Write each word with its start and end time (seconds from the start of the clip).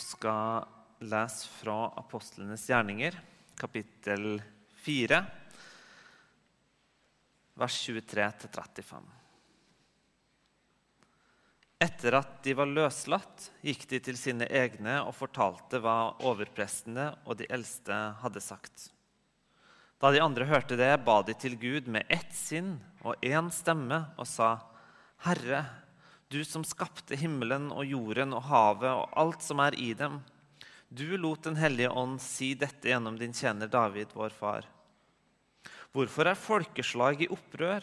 og 0.00 0.06
skal 0.08 1.04
lese 1.04 1.48
fra 1.60 1.90
apostlenes 2.00 2.62
gjerninger, 2.70 3.12
kapittel 3.60 4.38
4, 4.80 5.18
vers 7.60 7.76
23-35. 7.84 9.10
Etter 11.84 12.16
at 12.16 12.32
de 12.44 12.54
var 12.56 12.72
løslatt, 12.72 13.50
gikk 13.64 13.84
de 13.92 14.00
til 14.08 14.16
sine 14.20 14.48
egne 14.48 15.02
og 15.02 15.12
fortalte 15.18 15.82
hva 15.84 16.14
overprestene 16.28 17.10
og 17.26 17.36
de 17.40 17.48
eldste 17.52 18.00
hadde 18.24 18.40
sagt. 18.44 18.88
Da 20.00 20.12
de 20.14 20.24
andre 20.24 20.48
hørte 20.48 20.80
det, 20.80 20.94
ba 21.04 21.20
de 21.28 21.36
til 21.36 21.60
Gud 21.60 21.92
med 21.92 22.08
ett 22.08 22.32
sinn 22.36 22.78
og 23.04 23.20
én 23.20 23.52
stemme 23.52 24.00
og 24.16 24.28
sa, 24.28 24.54
Herre, 25.28 25.66
du 26.30 26.44
som 26.46 26.62
skapte 26.62 27.16
himmelen 27.18 27.72
og 27.74 27.88
jorden 27.90 28.36
og 28.38 28.44
havet 28.46 28.90
og 28.90 29.16
alt 29.18 29.42
som 29.42 29.58
er 29.64 29.74
i 29.74 29.90
dem. 29.98 30.20
Du 30.86 31.16
lot 31.18 31.42
Den 31.42 31.56
hellige 31.58 31.90
ånd 31.90 32.20
si 32.22 32.52
dette 32.54 32.86
gjennom 32.86 33.18
din 33.18 33.34
tjener 33.34 33.66
David, 33.70 34.14
vår 34.14 34.30
far. 34.30 34.68
Hvorfor 35.90 36.30
er 36.30 36.38
folkeslag 36.38 37.24
i 37.24 37.30
opprør? 37.30 37.82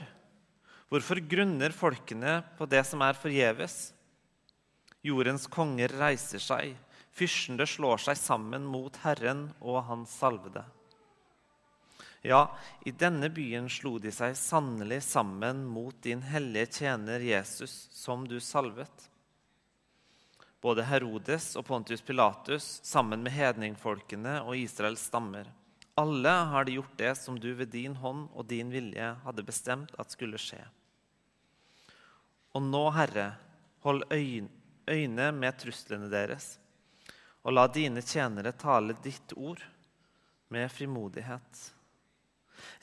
Hvorfor 0.87 1.19
grunner 1.19 1.75
folkene 1.75 2.39
på 2.55 2.65
det 2.71 2.85
som 2.87 3.03
er 3.03 3.19
forgjeves? 3.19 3.91
Jordens 5.03 5.47
konger 5.51 5.91
reiser 5.99 6.39
seg, 6.39 6.71
fyrstene 7.11 7.67
slår 7.67 7.99
seg 8.07 8.19
sammen 8.19 8.63
mot 8.63 8.95
Herren 9.03 9.49
og 9.59 9.83
Hans 9.89 10.15
salvede. 10.15 10.63
Ja, 12.21 12.57
i 12.85 12.91
denne 12.91 13.29
byen 13.29 13.69
slo 13.69 13.97
de 14.01 14.11
seg 14.11 14.33
sannelig 14.37 15.03
sammen 15.05 15.65
mot 15.69 15.95
din 16.01 16.21
hellige 16.25 16.65
tjener 16.79 17.19
Jesus, 17.19 17.87
som 17.91 18.25
du 18.27 18.39
salvet. 18.39 19.09
Både 20.61 20.83
Herodes 20.89 21.53
og 21.55 21.67
Pontius 21.67 22.01
Pilatus, 22.01 22.79
sammen 22.83 23.21
med 23.23 23.35
hedningfolkene 23.37 24.39
og 24.41 24.57
Israels 24.57 25.05
stammer. 25.07 25.45
Alle 25.97 26.29
har 26.29 26.65
de 26.65 26.79
gjort 26.79 26.97
det 26.97 27.13
som 27.17 27.37
du 27.39 27.51
ved 27.53 27.69
din 27.73 27.95
hånd 28.01 28.27
og 28.33 28.49
din 28.49 28.73
vilje 28.73 29.13
hadde 29.23 29.45
bestemt 29.45 29.93
at 30.01 30.11
skulle 30.13 30.41
skje. 30.41 30.59
Og 32.57 32.65
nå, 32.65 32.83
Herre, 32.97 33.31
hold 33.85 34.03
øyne 34.11 35.31
med 35.31 35.57
truslene 35.61 36.09
deres, 36.09 36.55
og 37.45 37.53
la 37.53 37.67
dine 37.69 38.01
tjenere 38.01 38.51
tale 38.57 38.97
ditt 39.03 39.33
ord 39.37 39.61
med 40.53 40.69
frimodighet. 40.73 41.76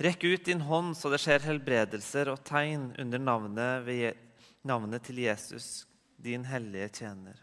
Rekk 0.03 0.25
ut 0.25 0.45
din 0.47 0.63
hånd 0.67 0.97
så 0.99 1.11
det 1.13 1.21
skjer 1.23 1.45
helbredelser 1.47 2.31
og 2.33 2.43
tegn 2.47 2.91
under 3.01 3.23
navnet, 3.23 3.85
ved, 3.87 4.19
navnet 4.67 5.05
til 5.07 5.23
Jesus, 5.25 5.87
din 6.17 6.47
hellige 6.49 6.89
tjener. 7.01 7.39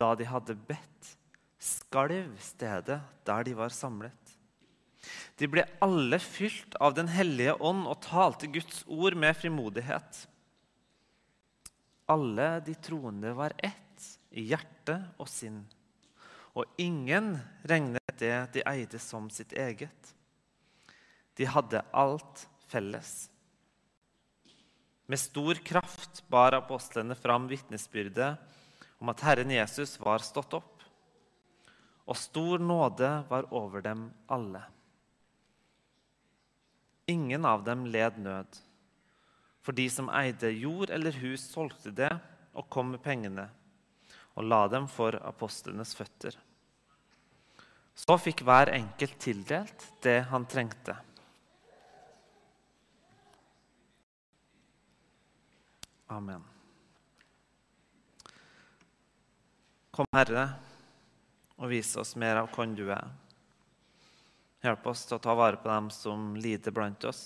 Da 0.00 0.14
de 0.16 0.24
hadde 0.24 0.56
bedt, 0.56 1.14
skalv 1.60 2.32
stedet 2.40 3.00
der 3.26 3.44
de 3.44 3.56
var 3.56 3.72
samlet. 3.74 4.36
De 5.40 5.48
ble 5.48 5.64
alle 5.80 6.18
fylt 6.20 6.76
av 6.80 6.94
Den 6.96 7.08
hellige 7.08 7.54
ånd 7.64 7.86
og 7.88 8.02
talte 8.04 8.48
Guds 8.52 8.82
ord 8.88 9.16
med 9.16 9.36
frimodighet. 9.36 10.24
Alle 12.10 12.48
de 12.66 12.74
troende 12.74 13.32
var 13.36 13.54
ett 13.56 14.08
i 14.30 14.48
hjerte 14.50 14.96
og 15.20 15.28
sinn, 15.30 15.62
og 16.54 16.66
ingen 16.80 17.36
regnet 17.70 18.16
det 18.20 18.34
de 18.56 18.64
eide, 18.66 18.98
som 18.98 19.28
sitt 19.32 19.52
eget. 19.52 20.14
De 21.40 21.46
hadde 21.48 21.80
alt 21.96 22.42
felles. 22.68 23.30
Med 25.08 25.18
stor 25.18 25.56
kraft 25.64 26.20
bar 26.28 26.52
apostlene 26.52 27.16
fram 27.16 27.46
vitnesbyrdet 27.48 28.36
om 29.00 29.08
at 29.08 29.24
Herren 29.24 29.54
Jesus 29.54 29.94
var 30.02 30.20
stått 30.20 30.52
opp, 30.58 30.84
og 32.04 32.20
stor 32.20 32.60
nåde 32.60 33.08
var 33.30 33.48
over 33.56 33.80
dem 33.88 34.04
alle. 34.28 34.60
Ingen 37.08 37.48
av 37.48 37.64
dem 37.64 37.88
led 37.88 38.20
nød, 38.20 38.60
for 39.64 39.72
de 39.72 39.88
som 39.88 40.12
eide 40.12 40.52
jord 40.52 40.92
eller 40.92 41.16
hus, 41.24 41.48
solgte 41.48 41.94
det 42.04 42.12
og 42.52 42.68
kom 42.68 42.92
med 42.92 43.00
pengene 43.00 43.48
og 44.36 44.44
la 44.44 44.66
dem 44.68 44.92
for 44.92 45.16
apostlenes 45.24 45.96
føtter. 45.96 46.36
Så 47.96 48.16
fikk 48.20 48.44
hver 48.44 48.76
enkelt 48.76 49.16
tildelt 49.24 49.94
det 50.04 50.20
han 50.30 50.44
trengte. 50.44 51.00
Amen. 56.10 56.42
Kom, 59.94 60.06
Herre, 60.10 60.48
og 61.54 61.70
vis 61.70 61.92
oss 62.00 62.16
mer 62.18 62.40
av 62.40 62.48
hvem 62.54 62.72
du 62.74 62.88
er. 62.90 63.10
Hjelp 64.64 64.88
oss 64.90 65.04
til 65.06 65.20
å 65.20 65.22
ta 65.22 65.36
vare 65.38 65.60
på 65.62 65.70
dem 65.70 65.90
som 65.94 66.32
lider 66.34 66.74
blant 66.74 67.04
oss. 67.06 67.22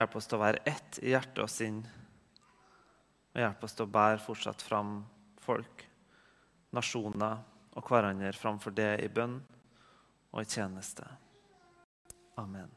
Hjelp 0.00 0.16
oss 0.18 0.26
til 0.26 0.38
å 0.38 0.42
være 0.42 0.64
ett 0.66 0.98
i 1.02 1.12
hjerte 1.14 1.44
og 1.44 1.52
sinn. 1.52 1.78
Og 3.36 3.42
hjelp 3.44 3.62
oss 3.68 3.76
til 3.78 3.86
å 3.86 3.94
bære 3.94 4.24
fortsatt 4.24 4.64
fram 4.66 4.96
folk, 5.44 5.84
nasjoner 6.74 7.38
og 7.76 7.86
hverandre 7.86 8.32
framfor 8.34 8.74
det 8.74 8.96
i 9.04 9.12
bønn 9.12 9.38
og 10.32 10.42
i 10.42 10.48
tjeneste. 10.50 11.06
Amen. 12.40 12.68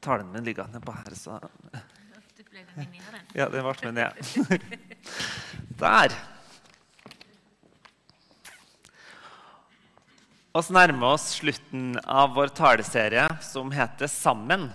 Talen 0.00 0.32
min 0.32 0.44
ligger 0.44 0.68
nede 0.68 0.84
på 0.84 0.92
her, 0.92 1.14
så 1.14 1.40
Ja, 3.34 3.48
den 3.50 3.64
ble 3.64 3.74
med 3.82 3.94
ned. 3.94 4.12
Der. 5.80 6.14
Vi 10.54 10.62
nærmer 10.70 11.16
oss 11.16 11.32
slutten 11.40 11.96
av 12.06 12.34
vår 12.36 12.52
taleserie 12.54 13.26
som 13.42 13.72
heter 13.74 14.06
'Sammen'. 14.06 14.68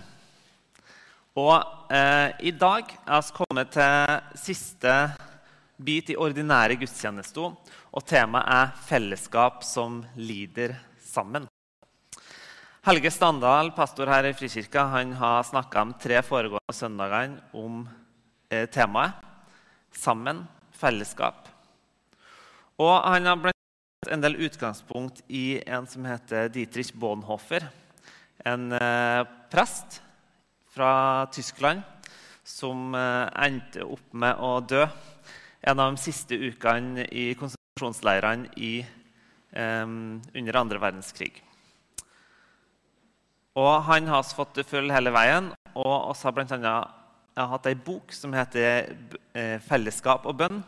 Og 1.40 1.56
eh, 1.92 2.36
I 2.40 2.52
dag 2.52 2.84
er 3.06 3.22
vi 3.22 3.36
kommet 3.38 3.72
til 3.72 4.20
siste 4.36 4.96
bit 5.80 6.10
i 6.10 6.18
ordinære 6.20 6.76
gudstjenester. 6.76 7.56
Og 7.92 8.04
temaet 8.04 8.44
er 8.44 8.76
'fellesskap 8.88 9.64
som 9.64 10.04
lider 10.16 10.76
sammen'. 11.00 11.48
Helge 12.80 13.10
Standal, 13.12 13.74
pastor 13.76 14.08
her 14.08 14.24
i 14.24 14.32
Frikirka, 14.32 14.86
han 14.88 15.10
har 15.12 15.42
snakka 15.44 15.82
om 15.84 15.90
tre 16.00 16.22
foregående 16.24 16.72
søndagene 16.72 17.42
om 17.52 17.82
eh, 18.48 18.64
temaet 18.72 19.18
sammen, 19.92 20.46
fellesskap. 20.80 21.50
Og 22.80 22.94
han 23.04 23.28
har 23.28 23.36
blant 23.42 24.08
en 24.08 24.24
del 24.24 24.38
utgangspunkt 24.46 25.20
i 25.28 25.60
en 25.68 25.84
som 25.92 26.08
heter 26.08 26.48
Dietrich 26.54 26.94
Bonhoeffer. 26.96 27.66
En 28.48 28.72
eh, 28.72 29.28
prest 29.52 30.00
fra 30.72 31.26
Tyskland 31.36 31.84
som 32.48 32.96
eh, 32.96 33.28
endte 33.44 33.84
opp 33.84 34.16
med 34.16 34.40
å 34.40 34.54
dø 34.64 34.86
en 35.68 35.84
av 35.84 35.92
de 35.92 36.00
siste 36.00 36.32
ukene 36.32 37.04
i 37.12 37.34
konsentrasjonsleirene 37.36 38.48
under 39.52 40.56
andre 40.64 40.78
verdenskrig. 40.80 41.42
Og 43.58 43.82
han 43.88 44.06
har 44.10 44.22
fått 44.22 44.60
det 44.60 44.66
full 44.68 44.90
hele 44.92 45.12
veien. 45.14 45.50
Og 45.74 46.12
vi 46.14 46.26
har 46.26 46.34
bl.a. 46.36 46.74
hatt 47.50 47.66
ei 47.70 47.74
bok 47.74 48.12
som 48.14 48.34
heter 48.34 48.92
eh, 49.34 49.58
'Fellesskap 49.62 50.26
og 50.26 50.36
bønn', 50.38 50.62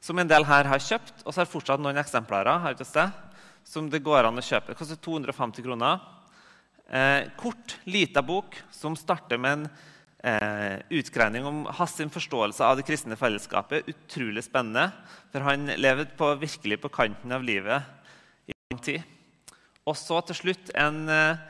som 0.00 0.18
en 0.18 0.28
del 0.28 0.44
her 0.44 0.68
har 0.68 0.82
kjøpt. 0.82 1.24
Og 1.24 1.32
så 1.32 1.42
har 1.42 1.50
fortsatt 1.50 1.80
noen 1.80 2.00
eksemplarer 2.00 2.60
her 2.64 2.76
til 2.76 2.88
sted, 2.88 3.10
som 3.64 3.88
det 3.90 4.04
går 4.04 4.28
an 4.28 4.38
å 4.38 4.44
kjøpe. 4.44 4.72
Det 4.72 4.78
koster 4.78 5.00
250 5.00 5.64
kroner. 5.64 6.00
Eh, 6.86 7.26
kort, 7.36 7.78
lita 7.84 8.22
bok 8.22 8.54
som 8.70 8.94
starter 8.96 9.40
med 9.42 9.52
en 9.56 9.68
eh, 10.22 10.78
utgreining 11.00 11.46
om 11.46 11.64
hans 11.66 11.96
forståelse 11.98 12.62
av 12.62 12.76
det 12.78 12.86
kristne 12.86 13.16
fellesskapet. 13.18 13.88
Utrolig 13.90 14.44
spennende, 14.46 14.92
for 15.32 15.46
han 15.46 15.66
levde 15.76 16.12
på, 16.18 16.34
virkelig 16.38 16.80
på 16.82 16.92
kanten 16.94 17.32
av 17.32 17.42
livet 17.42 17.82
i 18.46 18.54
lang 18.54 18.82
tid. 18.82 19.02
Og 19.86 19.96
så 19.98 20.20
til 20.26 20.40
slutt 20.40 20.72
en 20.78 21.08
eh, 21.10 21.42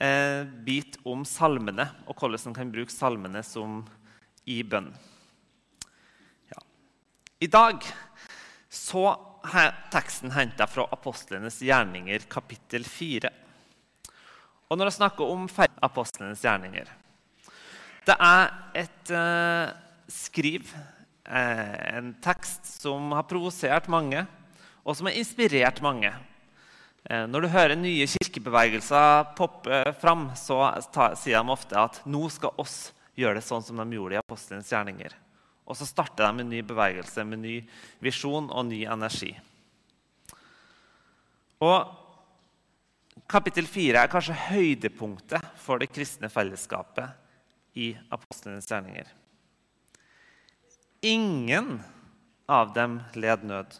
eh, 0.00 0.44
bit 0.64 0.98
om 1.08 1.24
salmene 1.28 1.86
og 2.06 2.16
hvordan 2.16 2.50
man 2.50 2.56
kan 2.56 2.72
bruke 2.72 2.94
salmene 2.94 3.42
som 3.46 3.82
i 4.48 4.60
bønn. 4.66 4.88
Ja. 6.50 6.62
I 7.44 7.50
dag 7.50 7.84
så 8.70 9.04
er 9.50 9.74
teksten 9.92 10.32
henta 10.34 10.66
fra 10.68 10.86
apostlenes 10.92 11.60
gjerninger, 11.64 12.26
kapittel 12.30 12.84
4. 12.86 13.30
Og 14.70 14.78
når 14.78 14.90
jeg 14.90 15.00
snakker 15.00 15.26
om 15.26 15.48
apostlenes 15.82 16.44
gjerninger 16.44 16.90
Det 18.06 18.14
er 18.14 18.44
et 18.78 19.10
eh, 19.12 19.72
skriv, 20.10 20.70
eh, 21.26 21.96
en 21.96 22.14
tekst, 22.22 22.66
som 22.80 23.12
har 23.12 23.26
provosert 23.28 23.88
mange, 23.88 24.24
og 24.84 24.96
som 24.96 25.10
har 25.10 25.18
inspirert 25.18 25.82
mange 25.84 26.12
når 27.08 27.42
du 27.42 27.48
hører 27.48 27.78
nye 27.80 28.06
kirkebevegelser 28.06 29.32
poppe 29.38 29.80
fram, 30.02 30.28
så 30.36 30.58
sier 31.18 31.40
de 31.40 31.54
ofte 31.54 31.78
at 31.80 32.02
nå 32.04 32.26
skal 32.30 32.52
oss 32.60 32.90
gjøre 33.18 33.38
det 33.40 33.46
sånn 33.46 33.64
som 33.64 33.80
de 33.80 33.96
gjorde 33.96 34.18
i 34.18 34.20
apostelens 34.20 34.68
gjerninger. 34.70 35.14
Og 35.70 35.78
så 35.78 35.86
starter 35.88 36.26
de 36.26 36.44
en 36.44 36.50
ny 36.50 36.60
bevegelse 36.66 37.24
med 37.26 37.42
ny 37.44 37.56
visjon 38.02 38.50
og 38.50 38.68
ny 38.68 38.82
energi. 38.90 39.32
Og 41.60 41.96
Kapittel 43.30 43.68
4 43.70 44.00
er 44.00 44.10
kanskje 44.10 44.34
høydepunktet 44.48 45.52
for 45.62 45.78
det 45.78 45.92
kristne 45.92 46.26
fellesskapet 46.32 47.78
i 47.78 47.92
apostlenes 48.10 48.66
gjerninger. 48.66 49.06
Ingen 51.06 51.76
av 52.50 52.72
dem 52.74 52.98
led 53.14 53.44
nød. 53.46 53.76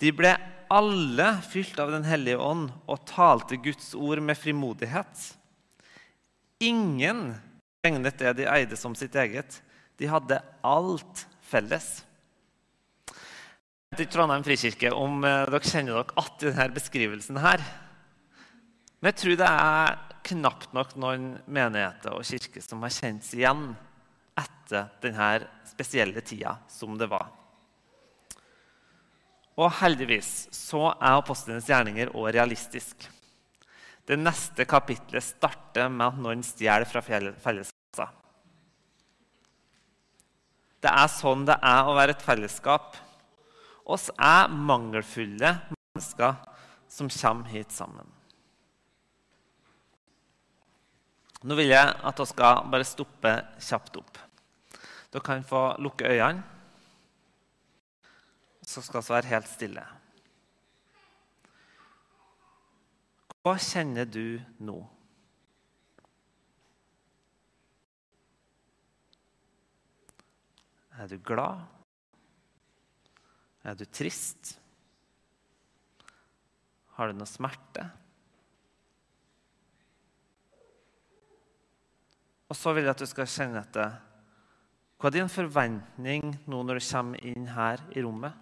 De 0.00 0.12
ble 0.14 0.34
alle 0.72 1.28
fylt 1.44 1.78
av 1.82 1.92
Den 1.92 2.06
hellige 2.08 2.40
ånd 2.40 2.70
og 2.88 3.04
talte 3.08 3.58
Guds 3.60 3.92
ord 3.94 4.22
med 4.24 4.38
frimodighet. 4.40 5.26
Ingen 6.62 7.34
regnet 7.84 8.18
det 8.18 8.36
de 8.38 8.48
eide, 8.48 8.78
som 8.78 8.94
sitt 8.96 9.16
eget. 9.18 9.58
De 9.98 10.08
hadde 10.08 10.40
alt 10.64 11.26
felles. 11.44 11.90
Jeg 13.12 13.98
vet 13.98 14.06
ikke 14.06 14.14
Trondheim 14.14 14.44
frikirke 14.46 14.92
om 14.96 15.24
eh, 15.28 15.42
dere 15.50 15.68
kjenner 15.68 15.98
dere 15.98 16.22
igjen 16.22 16.46
denne 16.46 16.68
beskrivelsen. 16.72 17.36
her. 17.42 17.60
Men 19.00 19.10
jeg 19.10 19.18
tror 19.20 19.36
det 19.42 19.50
er 19.50 19.98
knapt 20.30 20.72
nok 20.72 20.94
noen 20.96 21.26
menigheter 21.50 22.14
og 22.14 22.24
kirker 22.24 22.62
som 22.64 22.84
har 22.86 22.94
kjent 22.94 23.26
seg 23.26 23.42
igjen 23.42 23.64
etter 24.38 24.88
denne 25.02 25.28
spesielle 25.68 26.22
tida 26.24 26.54
som 26.70 26.96
det 26.96 27.10
var. 27.10 27.41
Og 29.60 29.68
heldigvis 29.82 30.48
så 30.56 30.86
er 30.94 31.18
apostlenes 31.18 31.68
gjerninger 31.68 32.14
òg 32.16 32.30
realistisk. 32.36 33.08
Det 34.08 34.16
neste 34.18 34.64
kapitlet 34.66 35.24
starter 35.24 35.90
med 35.92 36.06
at 36.08 36.22
noen 36.22 36.42
stjeler 36.46 36.88
fra 36.88 37.02
felleskassa. 37.04 38.08
Det 40.82 40.90
er 40.90 41.12
sånn 41.12 41.44
det 41.46 41.58
er 41.62 41.86
å 41.86 41.94
være 41.94 42.16
et 42.16 42.24
fellesskap. 42.24 42.96
Oss 43.84 44.08
er 44.16 44.50
mangelfulle 44.50 45.52
mennesker 45.68 46.34
som 46.90 47.10
kommer 47.12 47.52
hit 47.52 47.70
sammen. 47.74 48.08
Nå 51.42 51.56
vil 51.58 51.72
jeg 51.72 51.86
at 51.90 52.18
dere 52.18 52.30
skal 52.30 52.66
bare 52.70 52.86
stoppe 52.86 53.32
kjapt 53.62 53.96
opp. 53.98 54.18
Dere 55.12 55.24
kan 55.26 55.46
få 55.46 55.62
lukke 55.82 56.10
øynene. 56.10 56.42
Så 58.62 58.82
skal 58.82 59.02
vi 59.02 59.14
være 59.14 59.32
helt 59.32 59.50
stille. 59.50 59.84
Hva 63.42 63.56
kjenner 63.58 64.06
du 64.06 64.38
nå? 64.62 64.76
Er 71.02 71.08
du 71.10 71.16
glad? 71.18 71.64
Er 73.66 73.74
du 73.74 73.82
trist? 73.90 74.54
Har 76.94 77.10
du 77.10 77.18
noe 77.18 77.26
smerte? 77.26 77.88
Og 82.52 82.58
så 82.58 82.74
vil 82.76 82.84
jeg 82.84 82.92
at 82.92 83.02
du 83.02 83.08
skal 83.08 83.30
kjenne 83.32 83.62
etter. 83.64 83.94
Hva 85.00 85.08
er 85.08 85.16
din 85.16 85.30
forventning 85.32 86.34
nå 86.46 86.58
når 86.62 86.78
du 86.78 86.86
kommer 86.86 87.26
inn 87.26 87.48
her 87.56 87.80
i 87.96 88.04
rommet? 88.04 88.36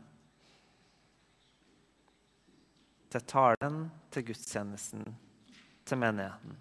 Til 3.10 3.24
talen, 3.26 3.82
til 4.10 4.26
gudstjenesten, 4.28 5.04
til 5.86 5.98
menigheten. 5.98 6.58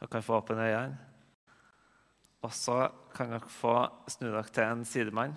Dere 0.00 0.08
kan 0.08 0.24
få 0.24 0.40
åpne 0.40 0.64
øynene. 0.64 0.98
Og 2.40 2.52
så 2.56 2.88
kan 3.12 3.34
dere 3.34 3.52
få 3.52 3.74
snu 4.08 4.30
dere 4.30 4.48
til 4.48 4.64
en 4.64 4.84
sidemann. 4.88 5.36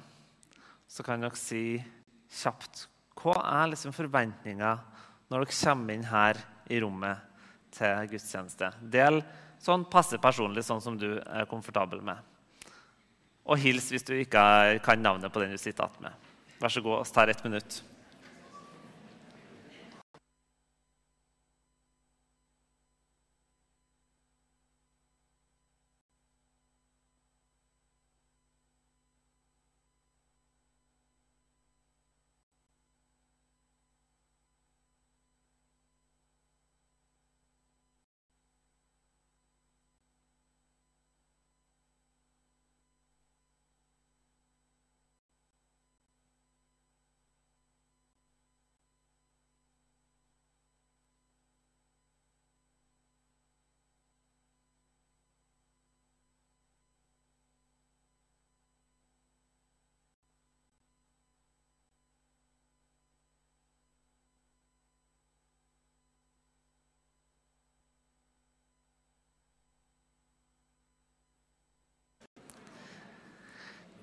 Så 0.88 1.04
kan 1.04 1.24
dere 1.24 1.36
si 1.36 1.82
kjapt 2.32 2.88
hva 3.20 3.36
er 3.62 3.70
liksom 3.72 3.94
forventninga 3.96 4.72
når 5.32 5.44
dere 5.44 5.56
kommer 5.56 5.94
inn 5.94 6.06
her 6.08 6.40
i 6.72 6.80
rommet 6.84 7.20
til 7.76 8.08
gudstjeneste? 8.12 8.72
Del 8.82 9.20
sånn 9.64 9.86
passe 9.92 10.20
personlig, 10.20 10.64
sånn 10.66 10.82
som 10.84 10.98
du 11.00 11.10
er 11.20 11.48
komfortabel 11.50 12.02
med. 12.04 12.33
Og 13.46 13.60
hils 13.60 13.90
hvis 13.92 14.06
du 14.08 14.14
ikke 14.16 14.44
kan 14.86 15.02
navnet 15.04 15.34
på 15.34 15.42
den 15.44 15.52
du 15.52 15.58
sitter 15.58 15.84
igjen 15.84 16.08
med. 16.08 16.30
Vær 16.62 16.72
så 16.72 16.82
god, 16.82 17.02
vi 17.04 17.12
tar 17.16 17.32
ett 17.34 17.44
minutt. 17.44 17.82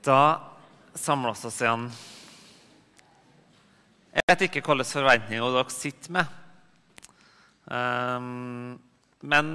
Da 0.01 0.41
samler 0.95 1.35
vi 1.37 1.49
oss 1.49 1.61
igjen. 1.61 1.83
Jeg 4.17 4.25
vet 4.31 4.45
ikke 4.47 4.63
hvilke 4.65 4.87
forventninger 4.89 5.53
dere 5.53 5.73
sitter 5.75 6.15
med. 6.17 6.37
Um, 7.71 8.79
men 9.21 9.51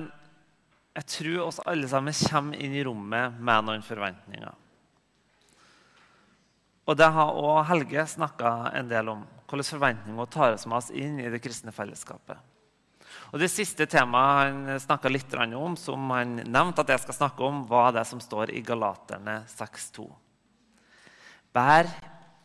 jeg 0.96 1.08
tror 1.12 1.48
oss 1.48 1.58
alle 1.66 1.90
sammen 1.90 2.14
kommer 2.30 2.62
inn 2.62 2.76
i 2.78 2.84
rommet 2.86 3.40
med 3.42 3.66
noen 3.66 3.82
forventninger. 3.84 4.54
Og 6.86 6.98
det 7.00 7.08
har 7.16 7.40
òg 7.42 7.64
Helge 7.72 8.06
snakka 8.08 8.52
en 8.78 8.92
del 8.92 9.10
om. 9.16 9.24
Hvilke 9.50 9.74
forventninger 9.74 10.30
tar 10.30 10.54
oss 10.54 10.68
med 10.70 10.78
oss 10.78 10.92
inn 10.94 11.18
i 11.24 11.32
det 11.34 11.42
kristne 11.42 11.74
fellesskapet. 11.74 12.38
Og 13.34 13.42
Det 13.42 13.50
siste 13.50 13.88
temaet 13.90 14.46
han 14.46 14.80
snakka 14.80 15.10
litt 15.10 15.34
om, 15.34 15.74
som 15.76 16.06
han 16.14 16.38
nevnte 16.46 16.86
at 16.86 16.94
jeg 16.94 17.02
skal 17.02 17.18
snakke 17.18 17.44
om, 17.44 17.66
var 17.66 17.92
det 17.98 18.06
som 18.06 18.22
står 18.22 18.54
i 18.54 18.62
Galaterne 18.62 19.42
6.2. 19.50 20.06
Bær 21.56 21.88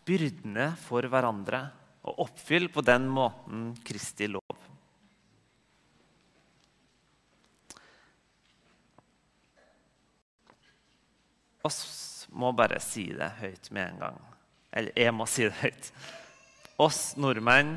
byrdene 0.06 0.70
for 0.78 1.06
hverandre 1.10 1.64
og 2.06 2.22
oppfyll 2.26 2.68
på 2.70 2.82
den 2.86 3.08
måten 3.10 3.72
Kristi 3.86 4.28
lov. 4.30 4.56
Oss 11.66 11.80
må 12.30 12.52
bare 12.56 12.78
si 12.80 13.08
det 13.12 13.32
høyt 13.40 13.68
med 13.74 13.88
en 13.88 14.02
gang. 14.04 14.20
Eller 14.70 14.94
jeg 14.96 15.14
må 15.14 15.26
si 15.28 15.48
det 15.48 15.58
høyt. 15.58 15.90
Oss 16.80 17.00
nordmenn 17.20 17.74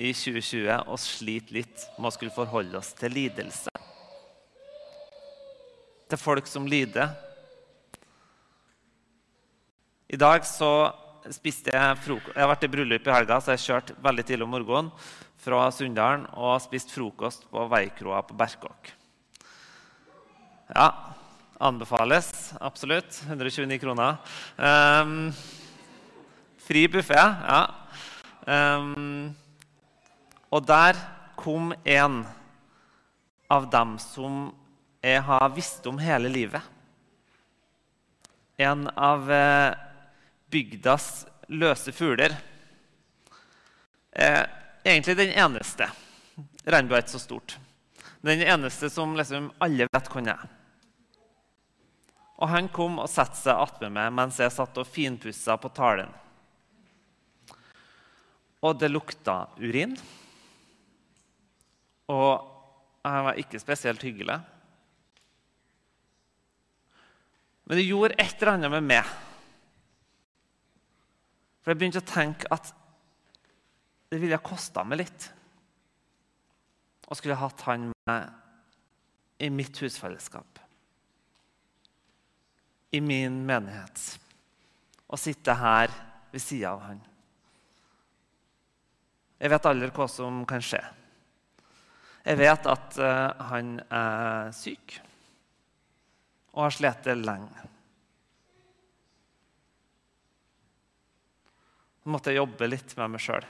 i 0.00 0.10
2020 0.16 0.88
oss 0.92 1.04
sliter 1.20 1.60
litt 1.60 1.84
med 1.98 2.08
å 2.08 2.14
skulle 2.16 2.34
forholde 2.34 2.80
oss 2.80 2.90
til 2.96 3.14
lidelse. 3.14 3.70
Til 6.06 6.20
folk 6.20 6.48
som 6.48 6.66
lider 6.68 7.12
i 10.06 10.18
dag 10.18 10.44
så 10.46 10.70
spiste 11.34 11.72
jeg 11.74 11.98
frokost. 12.04 12.34
Jeg 12.36 12.44
har 12.44 12.50
vært 12.52 12.66
i 12.66 12.70
bryllup 12.70 13.08
i 13.08 13.14
helga, 13.14 13.40
så 13.42 13.52
jeg 13.52 13.58
har 13.58 13.64
kjørt 13.64 13.88
veldig 14.04 14.24
tidlig 14.26 14.46
om 14.46 14.52
morgenen 14.54 14.90
fra 15.42 15.64
Sunndalen 15.74 16.28
og 16.38 16.60
spist 16.62 16.92
frokost 16.94 17.46
på 17.50 17.64
Veikroa 17.72 18.20
på 18.26 18.36
Berkåk. 18.38 18.92
Ja, 20.70 20.86
anbefales 21.58 22.28
absolutt. 22.60 23.18
129 23.26 23.80
kroner. 23.82 24.20
Um, 24.58 25.32
fri 26.62 26.86
buffé, 26.90 27.18
ja. 27.18 27.60
Um, 28.46 29.34
og 30.54 30.62
der 30.66 30.98
kom 31.34 31.72
en 31.82 32.22
av 33.50 33.66
dem 33.74 33.98
som 34.02 34.52
jeg 35.02 35.22
har 35.26 35.50
visst 35.54 35.86
om 35.90 35.98
hele 35.98 36.30
livet. 36.30 36.62
En 38.56 38.86
av 38.96 39.26
eh, 39.30 39.85
bygdas 40.50 41.26
løse 41.48 41.92
fugler. 41.92 42.34
Eh, 44.12 44.42
egentlig 44.84 45.16
den 45.16 45.32
eneste. 45.36 45.88
Regnbua 46.66 46.98
er 46.98 47.04
ikke 47.04 47.16
så 47.16 47.22
stort. 47.22 47.56
Den 48.26 48.42
eneste 48.42 48.90
som 48.90 49.14
liksom 49.16 49.50
alle 49.62 49.86
vet 49.92 50.10
hvem 50.12 50.30
er. 50.32 50.46
Og 52.36 52.50
han 52.52 52.68
kom 52.68 52.98
og 53.00 53.08
satte 53.08 53.38
seg 53.38 53.56
attmed 53.56 53.94
meg 53.96 54.12
mens 54.12 54.40
jeg 54.40 54.52
satt 54.52 54.76
og 54.80 54.88
finpussa 54.88 55.56
på 55.60 55.70
talen. 55.76 56.10
Og 58.66 58.76
det 58.80 58.90
lukta 58.90 59.46
urin. 59.60 59.94
Og 62.12 62.32
han 63.06 63.24
var 63.28 63.40
ikke 63.40 63.60
spesielt 63.62 64.02
hyggelig. 64.02 64.40
Men 67.66 67.78
det 67.78 67.86
gjorde 67.86 68.18
et 68.18 68.36
eller 68.40 68.52
annet 68.56 68.74
med 68.76 68.90
meg. 68.90 69.14
For 71.66 71.74
jeg 71.74 71.80
begynte 71.80 71.98
å 71.98 72.06
tenke 72.06 72.46
at 72.54 72.68
det 74.14 74.20
ville 74.22 74.38
kosta 74.38 74.84
meg 74.86 75.00
litt. 75.00 75.24
Og 77.10 77.18
skulle 77.18 77.34
hatt 77.40 77.64
han 77.66 77.88
med 78.06 79.42
i 79.42 79.48
mitt 79.50 79.74
husfellesskap. 79.82 80.60
I 82.94 83.02
min 83.02 83.40
menighet. 83.50 83.98
Og 85.10 85.18
sitte 85.18 85.58
her 85.58 85.90
ved 86.30 86.44
sida 86.46 86.70
av 86.70 86.86
han. 86.86 87.02
Jeg 89.42 89.50
vet 89.50 89.66
aldri 89.66 89.90
hva 89.98 90.06
som 90.06 90.44
kan 90.46 90.62
skje. 90.62 90.84
Jeg 92.30 92.38
vet 92.46 92.70
at 92.70 93.00
uh, 93.02 93.48
han 93.50 93.74
er 93.90 94.54
syk 94.54 95.00
og 96.54 96.68
har 96.68 96.78
slitt 96.78 97.10
lenge. 97.26 97.66
Måtte 102.06 102.32
jeg 102.32 102.40
jobbe 102.40 102.68
litt 102.70 102.94
med 102.98 103.14
meg 103.14 103.22
sjøl. 103.22 103.46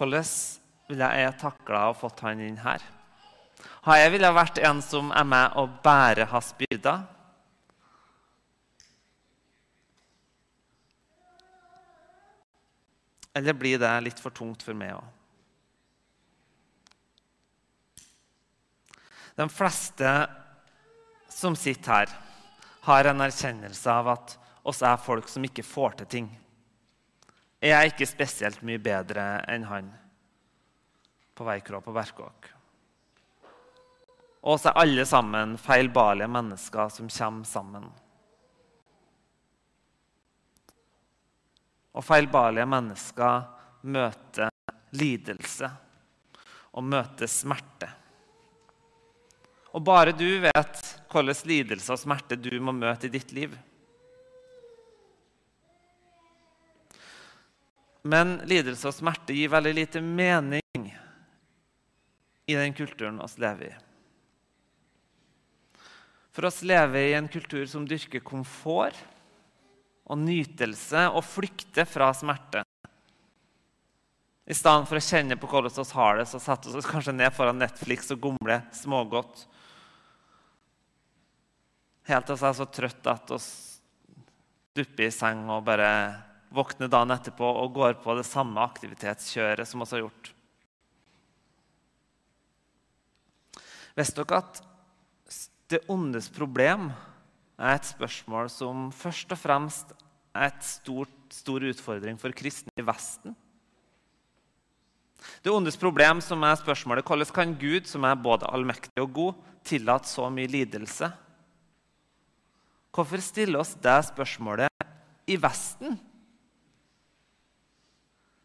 Hvordan 0.00 0.26
ville 0.88 1.08
jeg 1.20 1.36
takla 1.38 1.84
og 1.90 1.98
fått 2.00 2.22
han 2.24 2.40
inn 2.42 2.58
her? 2.64 2.82
Har 3.84 4.00
jeg 4.00 4.12
villet 4.14 4.36
vært 4.36 4.60
en 4.64 4.80
som 4.84 5.12
er 5.12 5.26
med 5.28 5.56
og 5.60 5.78
bærer 5.84 6.30
hans 6.32 6.50
byrder? 6.56 7.04
Eller 13.36 13.54
blir 13.54 13.78
det 13.78 13.92
litt 14.04 14.20
for 14.20 14.34
tungt 14.34 14.64
for 14.66 14.76
meg 14.76 14.96
òg? 14.96 15.06
De 19.38 19.46
fleste 19.48 20.10
som 21.30 21.54
sitter 21.56 21.92
her, 21.92 22.10
har 22.84 23.06
en 23.06 23.22
erkjennelse 23.24 23.92
av 23.92 24.08
at 24.16 24.39
oss 24.70 24.82
er 24.86 25.00
folk 25.02 25.28
som 25.28 25.44
ikke 25.46 25.66
får 25.66 25.98
til 26.00 26.10
ting. 26.14 26.30
Jeg 27.60 27.76
er 27.76 27.90
ikke 27.90 28.08
spesielt 28.08 28.62
mye 28.64 28.80
bedre 28.80 29.24
enn 29.50 29.66
han 29.68 29.90
på 31.36 31.44
Veikrå 31.44 31.82
på 31.84 31.92
Berkåk. 31.92 32.48
Og 34.40 34.54
oss 34.54 34.64
er 34.68 34.78
alle 34.80 35.04
sammen 35.08 35.58
feilbarlige 35.60 36.30
mennesker 36.32 36.88
som 36.94 37.10
kommer 37.12 37.48
sammen. 37.48 37.88
Og 41.90 42.06
feilbarlige 42.06 42.68
mennesker 42.70 43.42
møter 43.90 44.48
lidelse 44.96 45.68
og 46.70 46.86
møter 46.86 47.28
smerte. 47.28 47.88
Og 49.74 49.82
bare 49.84 50.14
du 50.16 50.28
vet 50.42 50.86
hvilken 51.10 51.48
lidelse 51.50 51.92
og 51.92 52.00
smerte 52.00 52.38
du 52.38 52.52
må 52.62 52.72
møte 52.72 53.08
i 53.08 53.12
ditt 53.12 53.34
liv. 53.34 53.52
Men 58.02 58.38
lidelse 58.48 58.88
og 58.88 58.96
smerte 58.96 59.36
gir 59.36 59.52
veldig 59.52 59.74
lite 59.76 60.00
mening 60.00 60.88
i 62.48 62.56
den 62.56 62.74
kulturen 62.74 63.20
vi 63.20 63.42
lever 63.44 63.68
i. 63.68 63.74
For 66.30 66.46
oss 66.48 66.62
lever 66.62 67.10
i 67.10 67.14
en 67.18 67.28
kultur 67.28 67.66
som 67.68 67.84
dyrker 67.88 68.22
komfort 68.24 68.96
og 70.10 70.18
nytelse 70.18 71.04
og 71.10 71.24
flykter 71.26 71.86
fra 71.86 72.08
smerte. 72.16 72.62
I 74.50 74.56
stedet 74.56 74.88
for 74.88 74.98
å 74.98 75.04
kjenne 75.04 75.36
på 75.38 75.46
hvordan 75.50 75.74
vi 75.76 75.84
har 75.94 76.16
det, 76.18 76.26
så 76.26 76.40
setter 76.42 76.72
vi 76.72 76.80
oss 76.80 76.88
kanskje 76.90 77.14
ned 77.14 77.34
foran 77.36 77.60
Netflix 77.60 78.10
og 78.14 78.22
gomler 78.24 78.64
smågodt 78.74 79.46
Helt 82.10 82.26
til 82.26 82.38
vi 82.40 82.46
er 82.48 82.54
så 82.58 82.64
trøtte 82.66 83.12
at 83.12 83.30
vi 83.30 83.38
dupper 84.80 85.06
i 85.06 85.12
seng 85.14 85.44
og 85.52 85.62
bare 85.68 85.90
våkner 86.54 86.90
dagen 86.90 87.14
etterpå 87.14 87.46
og 87.62 87.74
går 87.78 87.98
på 88.02 88.16
det 88.18 88.26
samme 88.26 88.62
aktivitetskjøret 88.62 89.68
som 89.68 89.82
vi 89.82 89.90
har 89.92 90.04
gjort. 90.04 90.32
Visste 93.98 94.22
dere 94.22 94.40
at 94.42 94.60
det 95.70 95.84
ondes 95.90 96.26
problem 96.34 96.88
er 97.60 97.76
et 97.76 97.86
spørsmål 97.86 98.50
som 98.50 98.88
først 98.94 99.30
og 99.34 99.38
fremst 99.38 99.94
er 100.34 100.48
et 100.48 100.66
stort, 100.66 101.14
stor 101.30 101.62
utfordring 101.70 102.18
for 102.18 102.34
kristne 102.34 102.72
i 102.78 102.86
Vesten? 102.86 103.36
Det 105.44 105.52
ondes 105.52 105.76
problem 105.78 106.22
som 106.24 106.42
er 106.48 106.58
spørsmålet 106.58 107.06
hvordan 107.06 107.34
kan 107.34 107.56
Gud, 107.60 107.86
som 107.86 108.06
er 108.08 108.16
både 108.18 108.48
allmektig 108.48 109.02
og 109.02 109.12
god, 109.12 109.42
tillate 109.64 110.08
så 110.08 110.30
mye 110.32 110.48
lidelse? 110.50 111.10
Hvorfor 112.90 113.22
stille 113.22 113.60
oss 113.60 113.76
det 113.78 113.98
spørsmålet 114.08 114.88
i 115.30 115.36
Vesten? 115.38 115.98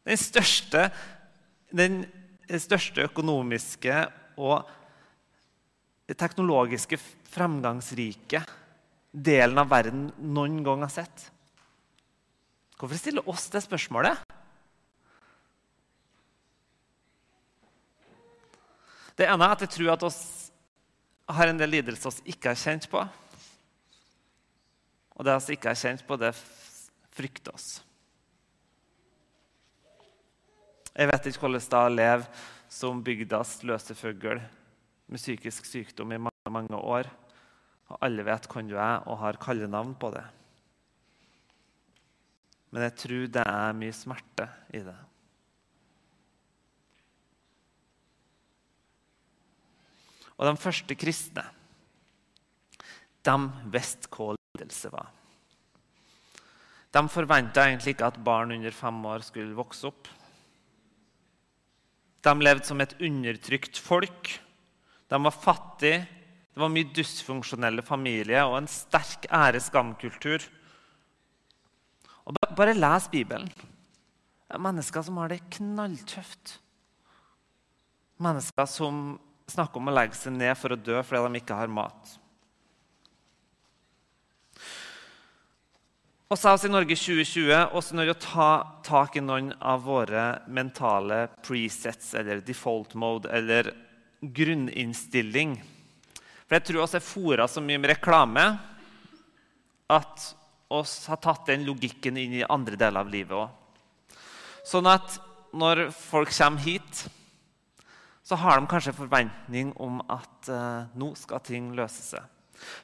Den 0.05 0.19
største, 0.21 0.89
den 1.73 2.03
største 2.61 3.07
økonomiske 3.07 4.03
og 4.37 4.69
teknologiske 6.13 6.99
fremgangsrike 7.33 8.43
delen 9.15 9.57
av 9.57 9.71
verden 9.71 10.09
noen 10.19 10.59
gang 10.65 10.83
har 10.85 10.93
sett. 10.93 11.29
Hvorfor 12.75 12.99
stiller 12.99 13.29
oss 13.31 13.47
det 13.49 13.63
spørsmålet? 13.63 14.19
Det 19.15 19.29
ene 19.31 19.47
er 19.47 19.55
at 19.55 19.63
jeg 19.63 19.71
tror 19.77 19.93
at 19.93 20.03
oss 20.03 20.21
har 21.31 21.49
en 21.49 21.57
del 21.57 21.71
lidelser 21.71 22.19
vi 22.19 22.35
ikke 22.35 22.51
har 22.51 22.59
kjent 22.59 22.89
på. 22.91 23.01
Og 25.15 25.25
det 25.25 25.39
vi 25.47 25.55
ikke 25.55 25.71
har 25.71 25.79
kjent 25.79 26.03
på, 26.05 26.19
det 26.19 26.35
frykter 27.15 27.55
oss. 27.55 27.79
Jeg 30.95 31.09
vet 31.11 31.25
ikke 31.27 31.43
hvordan 31.43 31.59
det 31.59 31.75
er 31.75 31.89
å 31.89 31.95
leve 31.95 32.43
som 32.71 33.01
bygdas 33.03 33.57
løse 33.67 33.95
fugl 33.99 34.39
med 34.39 35.19
psykisk 35.19 35.67
sykdom 35.67 36.13
i 36.15 36.21
mange, 36.23 36.51
mange 36.51 36.79
år. 36.79 37.09
Og 37.91 37.99
alle 38.07 38.23
vet 38.25 38.47
hvem 38.49 38.69
du 38.71 38.77
er, 38.79 39.03
og 39.03 39.19
har 39.21 39.41
kallenavn 39.41 39.91
på 39.99 40.09
det. 40.15 40.23
Men 42.71 42.87
jeg 42.87 42.95
tror 43.03 43.27
det 43.35 43.43
er 43.43 43.75
mye 43.77 43.95
smerte 43.95 44.47
i 44.75 44.81
det. 44.87 44.95
Og 50.35 50.47
de 50.47 50.55
første 50.59 50.97
kristne 50.99 51.45
de 53.25 53.35
visste 53.73 54.09
hva 54.11 54.33
lidelse 54.35 54.91
var. 54.93 55.07
De 56.95 57.01
forventa 57.11 57.65
egentlig 57.65 57.95
ikke 57.95 58.11
at 58.11 58.19
barn 58.23 58.53
under 58.55 58.75
fem 58.75 58.99
år 59.09 59.23
skulle 59.25 59.57
vokse 59.57 59.89
opp. 59.89 60.07
De 62.25 62.33
levde 62.41 62.65
som 62.65 62.81
et 62.81 62.95
undertrykt 63.05 63.77
folk. 63.77 64.31
De 65.11 65.21
var 65.21 65.35
fattige. 65.35 66.05
Det 66.55 66.61
var 66.63 66.71
mye 66.71 66.87
dysfunksjonelle 66.95 67.83
familier 67.85 68.47
og 68.47 68.61
en 68.61 68.69
sterk 68.71 69.27
ære-skam-kultur. 69.27 70.45
Bare 72.57 72.73
les 72.73 73.09
Bibelen. 73.11 73.51
Det 73.51 74.55
er 74.57 74.63
mennesker 74.63 75.03
som 75.05 75.19
har 75.21 75.29
det 75.33 75.43
knalltøft. 75.53 76.55
Mennesker 78.23 78.69
som 78.71 79.03
snakker 79.51 79.81
om 79.81 79.91
å 79.91 79.93
legge 79.93 80.17
seg 80.17 80.33
ned 80.37 80.55
for 80.57 80.73
å 80.73 80.79
dø 80.79 81.01
fordi 81.03 81.27
de 81.27 81.41
ikke 81.43 81.57
har 81.59 81.69
mat. 81.69 82.15
Og 86.35 86.39
så 86.41 86.51
oss 86.51 86.65
i 86.67 86.69
Norge 86.69 86.97
2020 86.99 87.77
også 87.79 87.95
nødt 87.95 88.09
til 88.09 88.11
å 88.11 88.19
ta 88.19 88.47
tak 88.83 89.13
i 89.15 89.21
noen 89.23 89.53
av 89.63 89.85
våre 89.85 90.23
mentale 90.51 91.29
presets, 91.39 92.09
eller 92.11 92.41
default 92.43 92.91
mode, 92.99 93.29
eller 93.31 93.69
grunninnstilling. 94.19 95.53
For 96.43 96.57
jeg 96.57 96.65
tror 96.67 96.81
vi 96.81 96.99
er 96.99 97.05
fora 97.07 97.47
så 97.47 97.63
mye 97.63 97.79
med 97.79 97.93
reklame 97.93 98.43
at 99.95 100.27
oss 100.75 100.97
har 101.07 101.23
tatt 101.23 101.47
den 101.53 101.63
logikken 101.69 102.19
inn 102.19 102.35
i 102.41 102.43
andre 102.43 102.75
deler 102.83 103.07
av 103.07 103.15
livet 103.15 103.39
òg. 103.39 104.19
Sånn 104.67 104.91
at 104.91 105.15
når 105.55 105.85
folk 105.95 106.35
kommer 106.35 106.67
hit, 106.67 107.05
så 108.27 108.43
har 108.43 108.59
de 108.59 108.73
kanskje 108.75 108.99
forventning 108.99 109.71
om 109.79 110.03
at 110.11 110.51
uh, 110.51 110.83
nå 110.99 111.15
skal 111.15 111.47
ting 111.47 111.71
løse 111.79 112.09
seg. 112.11 112.34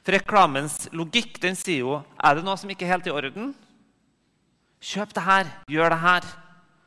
For 0.02 0.14
reklamens 0.16 0.86
logikk 0.94 1.40
den 1.42 1.58
sier 1.58 1.84
jo 1.84 1.98
er 2.18 2.38
det 2.38 2.46
noe 2.46 2.58
som 2.60 2.70
ikke 2.72 2.86
er 2.86 2.94
helt 2.96 3.08
i 3.10 3.14
orden. 3.14 3.52
Kjøp 4.82 5.12
det 5.14 5.26
her, 5.26 5.50
gjør 5.70 5.94
det 5.94 6.00
her. 6.02 6.32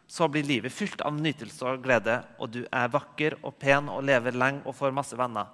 så 0.07 0.27
blir 0.29 0.45
livet 0.45 0.71
fylt 0.71 1.01
av 1.01 1.15
nytelse 1.17 1.65
og 1.65 1.81
glede, 1.81 2.19
og 2.37 2.51
du 2.53 2.59
er 2.69 2.91
vakker 2.93 3.39
og 3.41 3.55
pen 3.57 3.87
og 3.89 4.03
lever 4.05 4.37
lenge 4.37 4.61
og 4.69 4.75
får 4.77 4.93
masse 4.93 5.17
venner. 5.17 5.49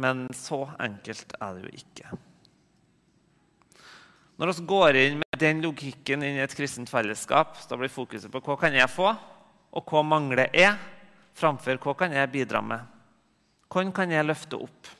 Men 0.00 0.24
så 0.32 0.62
enkelt 0.80 1.34
er 1.36 1.56
det 1.58 1.66
jo 1.66 1.72
ikke. 1.82 2.18
Når 4.40 4.54
vi 4.56 4.64
går 4.64 4.96
inn 4.96 5.18
med 5.20 5.40
den 5.42 5.60
logikken 5.60 6.22
inn 6.24 6.38
i 6.38 6.44
et 6.44 6.54
kristent 6.56 6.88
fellesskap, 6.88 7.58
da 7.68 7.76
blir 7.76 7.92
fokuset 7.92 8.32
på 8.32 8.40
hva 8.40 8.56
kan 8.62 8.72
jeg 8.72 8.88
få, 8.88 9.10
og 9.76 9.92
hva 9.92 10.00
mangler 10.00 10.48
jeg, 10.56 10.78
framfor 11.36 11.78
hva 11.82 11.94
kan 12.02 12.14
jeg 12.16 12.32
bidra 12.32 12.62
med. 12.64 12.86
Hvem 13.70 13.92
kan 13.94 14.10
jeg 14.10 14.26
løfte 14.26 14.58
opp? 14.58 14.90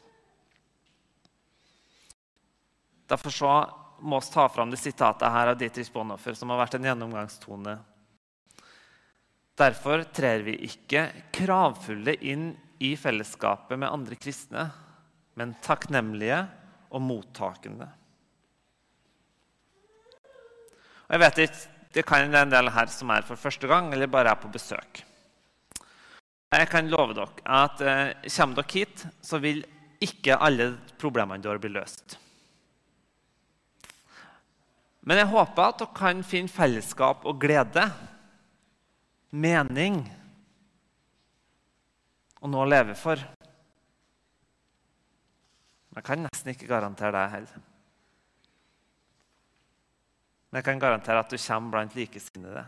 Derfor 3.10 3.34
så 3.34 3.54
må 4.00 4.20
vi 4.22 4.32
ta 4.32 4.46
fram 4.48 4.70
det 4.70 4.78
sitatet 4.80 5.32
her 5.34 5.50
av 5.50 5.58
Dietrich 5.58 5.90
Bonhoeffer, 5.92 6.36
som 6.38 6.52
har 6.52 6.62
vært 6.62 6.78
en 6.78 6.86
gjennomgangstone. 6.86 7.74
Derfor 9.60 10.06
trer 10.14 10.44
vi 10.46 10.54
ikke 10.64 11.08
kravfulle 11.34 12.14
inn 12.24 12.52
i 12.80 12.94
fellesskapet 12.96 13.76
med 13.76 13.90
andre 13.90 14.16
kristne, 14.16 14.70
men 15.36 15.56
takknemlige 15.64 16.38
og 16.94 17.02
mottakende. 17.04 17.90
Og 21.10 21.16
jeg 21.16 21.22
vet 21.26 21.44
ikke, 21.44 21.76
Det 21.90 22.04
kan 22.06 22.30
være 22.30 22.46
en 22.46 22.52
del 22.52 22.68
her 22.70 22.86
som 22.86 23.10
er 23.10 23.24
for 23.26 23.34
første 23.34 23.66
gang 23.66 23.88
eller 23.92 24.06
bare 24.06 24.30
er 24.30 24.38
på 24.38 24.46
besøk. 24.46 25.00
Jeg 26.50 26.66
kan 26.66 26.88
love 26.90 27.14
dere 27.14 27.28
at 27.46 27.82
eh, 27.86 28.30
kommer 28.34 28.58
dere 28.58 28.72
hit, 28.72 29.04
så 29.22 29.38
vil 29.38 29.60
ikke 30.02 30.34
alle 30.34 30.72
problemene 30.98 31.42
deres 31.44 31.60
bli 31.62 31.70
løst. 31.70 32.16
Men 35.06 35.20
jeg 35.20 35.30
håper 35.30 35.62
at 35.62 35.78
dere 35.78 35.94
kan 35.94 36.24
finne 36.26 36.50
fellesskap 36.50 37.22
og 37.22 37.38
glede, 37.40 37.84
mening 39.30 40.00
og 42.40 42.50
noe 42.50 42.66
å 42.66 42.72
leve 42.72 42.98
for. 42.98 43.22
Jeg 45.94 46.06
kan 46.06 46.26
nesten 46.26 46.50
ikke 46.50 46.66
garantere 46.72 47.14
det 47.14 47.24
heller. 47.36 47.64
Men 50.50 50.58
jeg 50.58 50.66
kan 50.66 50.82
garantere 50.82 51.22
at 51.22 51.30
du 51.30 51.38
kommer 51.38 51.76
blant 51.76 51.94
likesinnede. 51.94 52.66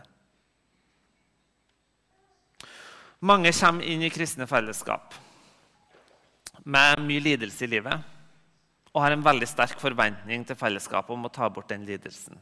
Mange 3.23 3.53
kommer 3.55 3.87
inn 3.87 4.01
i 4.03 4.11
kristne 4.11 4.43
fellesskap 4.49 5.13
med 6.63 6.99
mye 7.03 7.23
lidelse 7.23 7.63
i 7.63 7.69
livet 7.71 8.09
og 8.91 8.99
har 9.01 9.13
en 9.15 9.23
veldig 9.23 9.47
sterk 9.47 9.79
forventning 9.79 10.43
til 10.47 10.57
fellesskapet 10.59 11.15
om 11.15 11.29
å 11.29 11.31
ta 11.31 11.47
bort 11.49 11.71
den 11.71 11.85
lidelsen. 11.87 12.35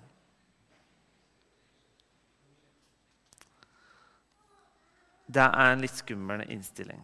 Det 5.32 5.44
er 5.46 5.72
en 5.72 5.84
litt 5.86 5.96
skummel 5.96 6.44
innstilling. 6.50 7.00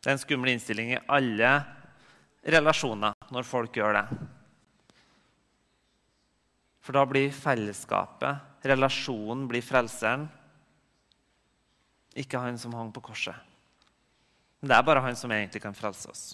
Det 0.00 0.10
er 0.10 0.14
en 0.14 0.22
skummel 0.22 0.52
innstilling 0.52 0.92
i 0.94 1.00
alle 1.10 1.54
relasjoner 2.54 3.32
når 3.34 3.48
folk 3.48 3.80
gjør 3.80 3.98
det. 3.98 4.04
For 6.84 6.96
da 6.96 7.02
blir 7.08 7.32
fellesskapet, 7.34 8.44
relasjonen, 8.68 9.48
blir 9.50 9.64
frelseren. 9.64 10.28
Ikke 12.18 12.40
han 12.42 12.58
som 12.58 12.74
hang 12.74 12.90
på 12.92 13.02
korset. 13.10 13.36
Men 14.60 14.72
det 14.72 14.76
er 14.76 14.86
bare 14.86 15.02
han 15.04 15.16
som 15.16 15.32
egentlig 15.32 15.62
kan 15.62 15.76
frelse 15.76 16.10
oss. 16.10 16.24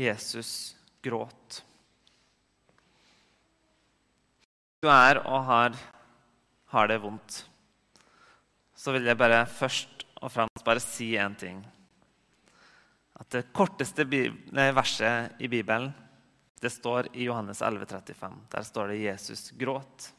Jesus 0.00 0.74
gråt. 1.04 1.60
Du 4.80 4.88
er 4.88 5.20
og 5.26 5.44
har, 5.44 5.76
har 6.72 6.88
det 6.88 7.02
vondt 7.02 7.42
så 8.80 8.94
vil 8.94 9.04
jeg 9.04 9.18
bare 9.20 9.42
først 9.46 10.06
og 10.24 10.32
fremst 10.32 10.64
bare 10.64 10.80
si 10.80 11.12
én 11.20 11.36
ting. 11.36 11.60
At 13.20 13.28
det 13.34 13.50
korteste 13.52 14.06
verset 14.08 15.36
i 15.38 15.48
Bibelen 15.48 15.90
det 16.60 16.70
står 16.70 17.08
i 17.16 17.24
Johannes 17.24 17.62
11, 17.62 17.86
35. 17.86 18.34
Der 18.48 18.62
står 18.62 18.88
det 18.88 18.96
'Jesus 18.96 19.52
gråt'. 19.52 20.12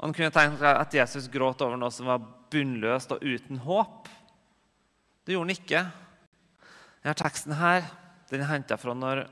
Han 0.00 0.12
kunne 0.12 0.30
tenkt 0.30 0.62
at 0.62 0.94
Jesus 0.94 1.28
gråt 1.28 1.62
over 1.64 1.76
noe 1.76 1.90
som 1.90 2.06
var 2.06 2.20
bunnløst 2.52 3.12
og 3.12 3.22
uten 3.24 3.56
håp. 3.64 4.08
Det 5.24 5.32
gjorde 5.32 5.48
han 5.48 5.56
ikke. 5.56 5.80
Denne 7.02 7.14
teksten 7.14 7.56
her, 7.56 7.88
den 8.28 8.44
er 8.44 8.50
henta 8.50 8.76
fra 8.76 8.92
når 8.94 9.24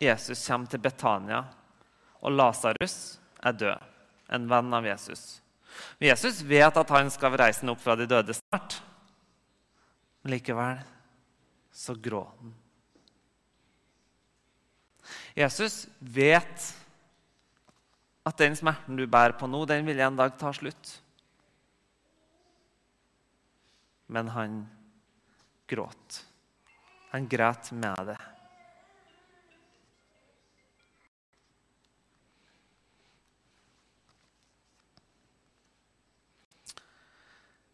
Jesus 0.00 0.46
kommer 0.46 0.66
til 0.66 0.78
Betania, 0.78 1.44
og 2.20 2.32
Lasarus 2.32 3.18
er 3.42 3.52
død, 3.52 3.80
en 4.28 4.48
venn 4.48 4.74
av 4.74 4.84
Jesus. 4.84 5.40
Jesus 6.00 6.42
vet 6.42 6.76
at 6.76 6.90
han 6.90 7.10
skal 7.10 7.36
reise 7.40 7.64
ham 7.64 7.72
opp 7.72 7.80
fra 7.80 7.96
de 7.96 8.06
døde 8.06 8.34
snart. 8.34 8.82
Men 10.22 10.36
likevel 10.36 10.93
så 11.74 11.94
gråt 11.94 12.38
han. 12.38 12.54
Jesus 15.34 15.88
vet 15.98 16.68
at 18.24 18.38
den 18.40 18.54
smerten 18.56 18.96
du 18.96 19.04
bærer 19.10 19.34
på 19.36 19.48
nå, 19.50 19.64
den 19.68 19.84
vil 19.84 19.98
en 20.00 20.16
dag 20.16 20.36
ta 20.38 20.52
slutt. 20.54 20.94
Men 24.06 24.30
han 24.30 24.62
gråt. 25.68 26.22
Han 27.10 27.26
græt 27.28 27.72
med 27.74 28.14
det. 28.14 28.20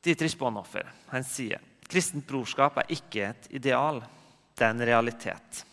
Dietrich 0.01 0.39
Bonhoffer 0.41 0.89
han 1.13 1.27
sier 1.29 1.61
kristent 1.91 2.27
brorskap 2.29 2.79
er 2.81 2.95
ikke 2.95 3.31
et 3.33 3.51
ideal, 3.61 4.01
det 4.57 4.67
er 4.67 4.75
en 4.75 4.87
realitet. 4.87 5.65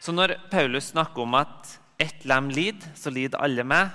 Så 0.00 0.14
når 0.14 0.36
Paulus 0.50 0.92
snakker 0.92 1.24
om 1.24 1.34
at 1.38 1.78
ett 1.98 2.24
lem 2.28 2.50
lider, 2.54 2.92
så 2.94 3.10
lider 3.10 3.42
alle 3.42 3.64
med, 3.66 3.90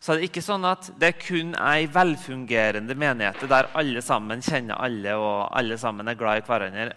så 0.00 0.12
er 0.12 0.20
det 0.20 0.28
ikke 0.28 0.44
sånn 0.44 0.64
at 0.68 0.90
det 1.00 1.14
kun 1.22 1.54
er 1.56 1.78
ei 1.78 1.86
velfungerende 1.88 2.96
menighet 2.98 3.46
der 3.48 3.70
alle 3.78 4.02
sammen 4.04 4.42
kjenner 4.44 4.80
alle 4.84 5.14
og 5.16 5.46
alle 5.56 5.78
sammen 5.80 6.08
er 6.08 6.18
glad 6.20 6.42
i 6.42 6.44
hverandre, 6.44 6.90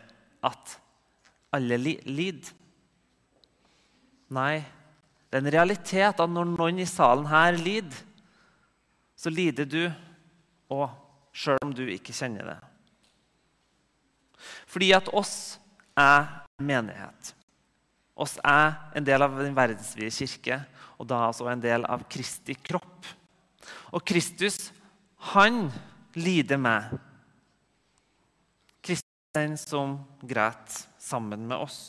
at 0.43 0.73
alle 1.55 1.77
lider. 1.79 2.51
Nei, 4.35 4.59
det 5.27 5.39
er 5.39 5.43
en 5.43 5.53
realitet 5.55 6.19
at 6.19 6.33
når 6.33 6.51
noen 6.51 6.83
i 6.83 6.87
salen 6.87 7.29
her 7.31 7.55
lider, 7.55 8.03
så 9.15 9.31
lider 9.31 9.67
du 9.67 9.85
òg 10.71 10.91
sjøl 11.31 11.63
om 11.63 11.71
du 11.75 11.85
ikke 11.87 12.15
kjenner 12.15 12.51
det. 12.51 12.57
Fordi 14.69 14.91
at 14.95 15.09
oss 15.15 15.57
er 15.97 16.27
menighet. 16.61 17.33
Oss 18.17 18.37
er 18.41 18.77
en 18.97 19.05
del 19.05 19.21
av 19.21 19.35
den 19.37 19.55
verdensvide 19.57 20.13
kirke, 20.13 20.61
og 20.97 21.09
da 21.09 21.27
altså 21.27 21.49
en 21.51 21.61
del 21.61 21.85
av 21.85 22.07
Kristi 22.09 22.55
kropp. 22.57 23.05
Og 23.93 24.01
Kristus, 24.07 24.71
han 25.33 25.67
lider 26.17 26.57
med. 26.61 26.97
Kristus 28.81 29.13
er 29.35 29.43
den 29.43 29.57
som 29.61 29.99
græt 30.25 30.81
sammen 31.01 31.45
med 31.49 31.61
oss. 31.61 31.79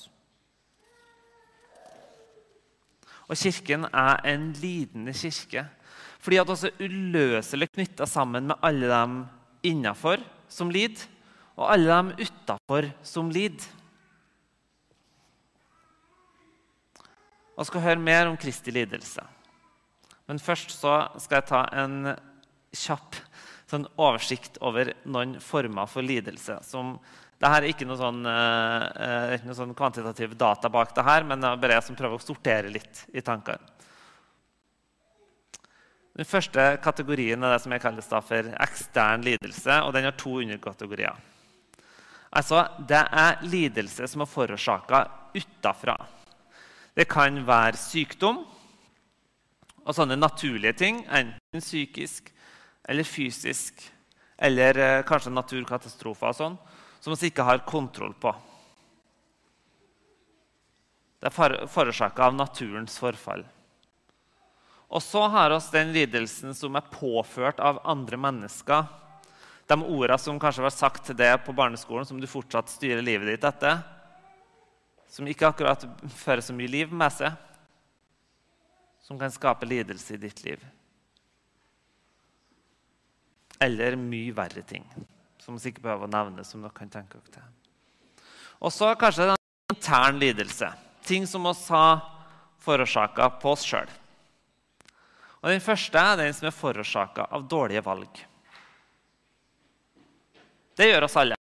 Og 3.29 3.37
kirken 3.37 3.85
er 3.93 4.21
en 4.29 4.53
lidende 4.61 5.13
kirke. 5.17 5.67
Fordi 6.19 6.41
at 6.41 6.51
også 6.51 6.73
uløselig 6.81 7.69
knytta 7.73 8.07
sammen 8.09 8.49
med 8.51 8.61
alle 8.65 8.89
dem 8.91 9.21
innafor 9.69 10.21
som 10.49 10.73
lider, 10.73 11.05
og 11.59 11.67
alle 11.75 11.91
dem 11.91 12.13
utafor 12.23 12.87
som 13.03 13.31
lider. 13.35 13.67
Vi 17.59 17.67
skal 17.67 17.83
høre 17.83 17.99
mer 17.99 18.29
om 18.31 18.37
Kristi 18.39 18.71
lidelse. 18.71 19.25
Men 20.29 20.39
først 20.39 20.77
skal 20.79 21.35
jeg 21.35 21.47
ta 21.49 21.65
en 21.75 22.13
kjapp 22.77 23.17
sånn 23.69 23.89
oversikt 24.01 24.61
over 24.65 24.93
noen 25.11 25.39
former 25.43 25.89
for 25.91 26.07
lidelse. 26.07 26.61
Som, 26.65 26.95
det 27.41 27.51
er 27.51 27.67
ikke 27.69 27.89
noe 27.89 27.99
sånn, 27.99 28.21
eh, 28.29 29.35
ikke 29.37 29.51
noe 29.51 29.59
sånn 29.59 29.75
kvantitativ 29.77 30.37
data 30.39 30.71
bak 30.73 30.95
det 30.95 31.05
her, 31.05 31.27
men 31.27 31.43
det 31.43 31.51
er 31.51 31.65
bare 31.65 31.81
jeg 31.81 31.89
som 31.89 31.99
prøver 31.99 32.21
å 32.21 32.25
sortere 32.25 32.71
litt 32.73 33.03
i 33.13 33.25
tankene. 33.25 33.75
Den 36.19 36.27
første 36.27 36.63
kategorien 36.83 37.43
er 37.43 37.53
det 37.55 37.61
som 37.63 37.75
jeg 37.75 37.83
kaller 37.83 38.07
for 38.27 38.55
ekstern 38.63 39.27
lidelse. 39.27 39.83
og 39.87 39.93
Den 39.95 40.09
har 40.09 40.17
to 40.19 40.41
underkategorier. 40.41 41.19
Altså, 42.31 42.69
Det 42.89 43.05
er 43.13 43.43
lidelse 43.43 44.09
som 44.09 44.23
er 44.23 44.27
forårsaka 44.27 45.07
utafra. 45.35 45.97
Det 46.95 47.09
kan 47.09 47.47
være 47.47 47.77
sykdom, 47.77 48.45
og 49.89 49.95
sånne 49.97 50.19
naturlige 50.19 50.75
ting, 50.77 51.05
enten 51.09 51.63
psykisk 51.63 52.33
eller 52.89 53.05
fysisk, 53.05 53.81
eller 54.37 54.79
eh, 54.79 55.05
kanskje 55.07 55.33
naturkatastrofer 55.33 56.29
og 56.29 56.37
sånn, 56.37 56.59
som 57.01 57.15
vi 57.15 57.31
ikke 57.31 57.47
har 57.47 57.65
kontroll 57.69 58.13
på. 58.21 58.35
Det 61.19 61.31
er 61.31 61.67
forårsaka 61.67 62.29
av 62.29 62.37
naturens 62.37 62.99
forfall. 63.01 63.45
Og 64.89 65.03
så 65.05 65.25
har 65.29 65.53
vi 65.53 65.61
den 65.75 65.93
lidelsen 65.93 66.55
som 66.57 66.77
er 66.79 66.93
påført 66.93 67.59
av 67.61 67.81
andre 67.85 68.17
mennesker. 68.21 68.87
De 69.69 69.77
orda 69.85 70.17
som 70.19 70.39
kanskje 70.41 70.65
var 70.65 70.73
sagt 70.73 71.05
til 71.07 71.17
deg 71.19 71.43
på 71.45 71.53
barneskolen, 71.53 72.07
som 72.09 72.21
du 72.21 72.27
fortsatt 72.31 72.71
styrer 72.73 73.05
livet 73.05 73.29
ditt 73.29 73.45
etter. 73.45 73.83
Som 75.13 75.29
ikke 75.29 75.51
akkurat 75.51 75.85
fører 76.17 76.45
så 76.45 76.57
mye 76.57 76.73
liv 76.73 76.93
med 76.93 77.13
seg. 77.13 77.37
Som 79.05 79.21
kan 79.21 79.33
skape 79.33 79.69
lidelse 79.69 80.17
i 80.17 80.23
ditt 80.23 80.41
liv. 80.45 80.65
Eller 83.61 83.97
mye 83.99 84.33
verre 84.33 84.63
ting, 84.63 84.85
som 85.43 85.57
vi 85.59 85.73
ikke 85.73 85.85
behøver 85.85 86.07
å 86.07 86.13
nevne. 86.13 86.45
som 86.45 86.63
dere 86.63 86.77
kan 86.77 86.89
tenke 86.89 87.19
dere 87.19 87.35
til. 87.35 88.25
Og 88.61 88.73
så 88.73 88.95
kanskje 88.95 89.29
en 89.29 89.37
intern 89.75 90.19
lidelse. 90.19 90.71
Ting 91.05 91.27
som 91.27 91.45
vi 91.45 91.55
har 91.69 92.01
forårsaka 92.65 93.31
på 93.41 93.53
oss 93.53 93.65
sjøl. 93.67 93.89
Og 95.43 95.51
Den 95.51 95.61
første 95.61 95.99
er 95.99 96.17
den 96.17 96.35
som 96.35 96.49
er 96.49 96.57
forårsaka 96.57 97.29
av 97.31 97.49
dårlige 97.49 97.85
valg. 97.85 98.25
Det 100.79 100.87
gjør 100.87 101.09
oss 101.09 101.17
alle. 101.19 101.35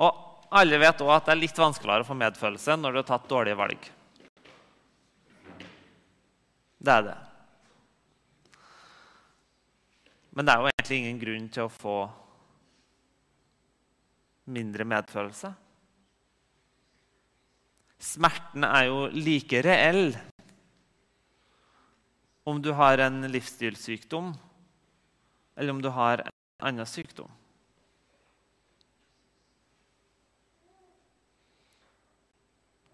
Og 0.00 0.52
alle 0.56 0.78
vet 0.80 1.02
òg 1.04 1.10
at 1.12 1.26
det 1.28 1.34
er 1.34 1.40
litt 1.42 1.58
vanskeligere 1.60 2.06
å 2.06 2.08
få 2.08 2.14
medfølelse 2.16 2.76
når 2.80 2.94
du 2.94 2.98
har 3.02 3.08
tatt 3.10 3.26
dårlige 3.28 3.58
valg. 3.60 3.88
Det 6.78 6.94
er 6.94 7.04
det. 7.10 7.16
Men 10.32 10.46
det 10.46 10.54
er 10.54 10.62
jo 10.62 10.70
egentlig 10.70 10.98
ingen 11.02 11.20
grunn 11.20 11.48
til 11.52 11.66
å 11.66 11.74
få 11.74 11.96
mindre 14.54 14.86
medfølelse. 14.88 15.50
Smerten 17.98 18.64
er 18.64 18.86
jo 18.88 19.08
like 19.12 19.60
reell 19.66 20.14
om 22.48 22.62
du 22.64 22.70
har 22.72 23.02
en 23.04 23.26
livsstilssykdom, 23.28 24.30
eller 25.58 25.74
om 25.74 25.82
du 25.84 25.90
har 25.92 26.22
en 26.22 26.32
annen 26.70 26.88
sykdom. 26.88 27.28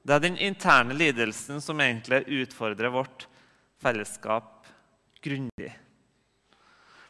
Det 0.05 0.13
er 0.13 0.21
den 0.21 0.37
interne 0.37 0.93
lidelsen 0.97 1.63
som 1.65 1.81
egentlig 1.81 2.27
utfordrer 2.43 2.93
vårt 2.93 3.25
fellesskap 3.81 4.69
grundig. 5.25 5.71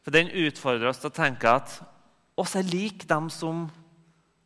For 0.05 0.15
Den 0.15 0.31
utfordrer 0.31 0.93
oss 0.93 1.01
til 1.03 1.11
å 1.11 1.17
tenke 1.17 1.51
at 1.51 1.75
oss 2.39 2.55
er 2.55 2.67
lik 2.69 3.07
dem 3.11 3.31
som 3.33 3.67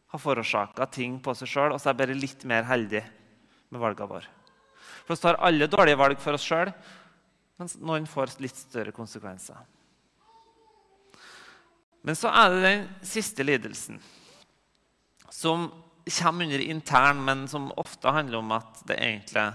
har 0.09 0.23
forårsaka 0.23 0.87
ting 0.89 1.19
på 1.21 1.35
seg 1.37 1.51
sjøl, 1.51 1.75
og 1.75 1.81
så 1.83 1.91
er 1.91 1.99
bare 1.99 2.17
litt 2.17 2.47
mer 2.49 2.65
heldig 2.65 3.03
med 3.69 3.83
valgene 3.83 4.09
våre. 4.09 4.31
For 5.05 5.13
oss 5.13 5.25
tar 5.25 5.41
alle 5.45 5.69
dårlige 5.69 6.01
valg 6.01 6.21
for 6.23 6.39
oss 6.39 6.47
sjøl, 6.47 6.71
mens 7.61 7.77
noen 7.83 8.07
får 8.09 8.39
litt 8.41 8.57
større 8.57 8.95
konsekvenser. 8.97 9.59
Men 12.07 12.17
så 12.17 12.31
er 12.33 12.55
det 12.55 12.63
den 12.65 12.87
siste 13.05 13.45
lidelsen, 13.45 13.99
som 15.29 15.67
kommer 16.11 16.45
under 16.45 16.63
intern, 16.63 17.25
men 17.25 17.49
som 17.49 17.73
ofte 17.77 18.13
handler 18.15 18.39
om 18.39 18.53
at 18.57 18.83
det 18.89 18.97
egentlig 18.97 19.49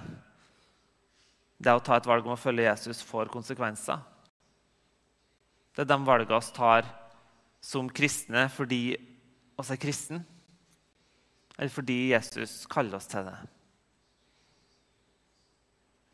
det 1.63 1.73
å 1.73 1.83
ta 1.83 1.97
et 1.97 2.07
valg 2.09 2.25
om 2.27 2.35
å 2.35 2.39
følge 2.39 2.65
Jesus 2.65 3.01
får 3.05 3.31
konsekvenser. 3.31 4.01
Det 5.73 5.85
er 5.85 5.89
de 5.89 5.97
valgene 6.05 6.41
vi 6.43 6.55
tar 6.55 6.87
som 7.63 7.89
kristne 7.89 8.45
fordi 8.51 8.83
vi 8.97 9.63
er 9.63 9.79
kristne, 9.79 10.23
eller 11.55 11.71
fordi 11.71 11.97
Jesus 12.09 12.63
kaller 12.67 12.97
oss 12.97 13.07
til 13.07 13.23
det. 13.29 13.37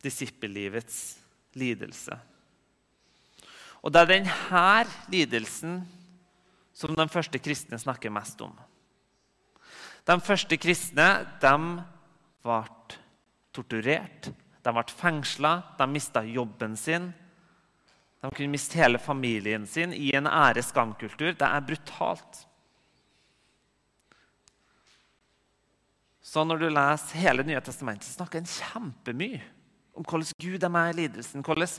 Disippellivets 0.05 0.99
lidelse. 1.57 2.19
Og 3.79 3.95
det 3.95 4.03
er 4.03 4.11
denne 4.11 4.65
lidelsen 5.11 5.79
som 6.75 6.93
de 6.95 7.07
første 7.11 7.39
kristne 7.41 7.79
snakker 7.79 8.13
mest 8.13 8.39
om. 8.43 8.53
De 10.09 10.17
første 10.25 10.57
kristne 10.57 11.07
de 11.41 11.55
ble 12.41 12.59
torturert, 13.53 14.31
de 14.65 14.71
ble 14.73 14.83
fengsla, 14.97 15.51
de 15.77 15.85
mista 15.91 16.23
jobben 16.25 16.73
sin. 16.79 17.11
De 18.19 18.31
kunne 18.33 18.51
miste 18.51 18.79
hele 18.79 18.99
familien 18.99 19.67
sin 19.69 19.93
i 19.93 20.09
en 20.17 20.27
ære-skam-kultur. 20.27 21.35
Det 21.37 21.45
er 21.45 21.67
brutalt. 21.67 22.41
Så 26.25 26.43
når 26.45 26.61
du 26.61 26.67
leser 26.73 27.23
hele 27.23 27.45
Nye 27.45 27.61
testamentet, 27.65 28.09
snakker 28.09 28.41
en 28.41 28.49
kjempemye 28.49 29.39
om 29.97 30.05
hvordan 30.05 30.35
Gud 30.41 30.63
er 30.63 30.71
med 30.71 30.91
i 30.91 31.01
lidelsen, 31.01 31.43
hvordan 31.43 31.69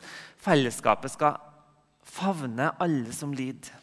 fellesskapet 0.41 1.13
skal 1.15 1.39
favne 2.05 2.71
alle 2.83 3.15
som 3.17 3.33
lider. 3.33 3.75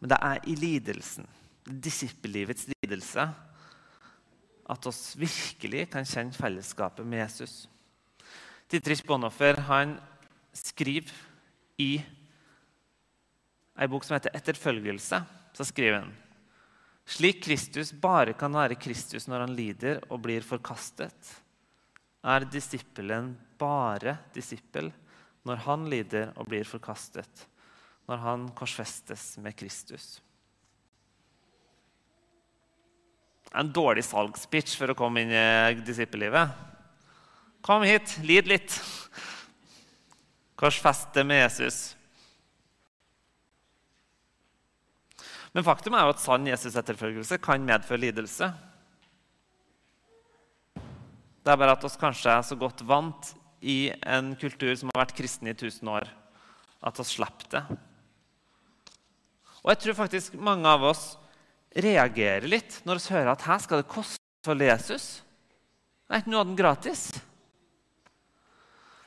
Men 0.00 0.12
det 0.12 0.18
er 0.24 0.48
i 0.48 0.56
lidelsen, 0.56 1.28
disippellivets 1.64 2.68
lidelse, 2.72 3.26
at 4.70 4.86
oss 4.86 5.02
virkelig 5.18 5.88
kan 5.92 6.06
kjenne 6.06 6.36
fellesskapet 6.36 7.06
med 7.06 7.24
Jesus. 7.24 7.64
Dietrich 8.70 9.02
Bonhoffer 9.06 9.58
han 9.66 9.96
skriver 10.54 11.10
i 11.80 11.92
ei 13.80 13.88
bok 13.88 14.04
som 14.04 14.14
heter 14.14 14.30
'Etterfølgelse', 14.34 15.24
så 15.52 15.64
skriver 15.64 16.00
han 16.00 16.12
slik 17.10 17.42
Kristus 17.42 17.92
bare 17.92 18.36
kan 18.38 18.54
være 18.54 18.78
Kristus 18.78 19.26
når 19.26 19.46
han 19.46 19.54
lider 19.56 20.00
og 20.10 20.20
blir 20.22 20.44
forkastet, 20.46 21.32
er 22.22 22.44
disippelen 22.44 23.32
bare 23.58 24.18
disippel 24.34 24.92
når 25.48 25.64
han 25.64 25.88
lider 25.90 26.30
og 26.36 26.46
blir 26.46 26.68
forkastet, 26.68 27.46
når 28.10 28.24
han 28.24 28.48
korsfestes 28.58 29.36
med 29.38 29.54
Kristus. 29.54 30.18
En 33.54 33.70
dårlig 33.74 34.02
salgspitch 34.06 34.74
for 34.78 34.90
å 34.90 34.98
komme 34.98 35.22
inn 35.22 35.32
i 35.34 35.84
disippellivet. 35.86 36.50
Kom 37.66 37.84
hit, 37.86 38.16
lid 38.26 38.50
litt. 38.50 38.74
Korsfeste 40.58 41.22
med 41.26 41.44
Jesus. 41.44 41.80
Men 45.54 45.66
faktum 45.66 45.96
er 45.98 46.06
jo 46.06 46.14
at 46.14 46.22
sann 46.22 46.46
Jesus-etterfølgelse 46.46 47.40
kan 47.42 47.66
medføre 47.66 48.04
lidelse. 48.04 48.50
Det 51.40 51.50
er 51.50 51.58
bare 51.58 51.74
at 51.74 51.86
oss 51.86 51.98
kanskje 51.98 52.34
er 52.36 52.46
så 52.46 52.58
godt 52.58 52.84
vant 52.86 53.32
i 53.60 53.90
en 54.06 54.34
kultur 54.38 54.74
som 54.78 54.92
har 54.92 55.04
vært 55.04 55.16
kristen 55.18 55.50
i 55.50 55.54
1000 55.56 55.90
år, 55.90 56.06
at 56.86 57.00
oss 57.02 57.16
slipper 57.16 57.50
det. 57.54 57.64
Og 59.60 59.72
jeg 59.72 59.82
tror 59.84 59.98
faktisk 59.98 60.36
mange 60.40 60.68
av 60.68 60.84
oss 60.90 61.04
reagerer 61.70 62.48
litt 62.48 62.80
når 62.88 63.00
vi 63.00 63.14
hører 63.14 63.32
at 63.34 63.46
her 63.46 63.60
skal 63.62 63.82
det 63.82 63.90
koste 63.90 64.46
følge 64.46 64.70
Jesus. 64.70 65.08
Er 66.10 66.22
ikke 66.22 66.32
noe 66.32 66.42
av 66.42 66.48
den 66.48 66.58
gratis. 66.58 67.10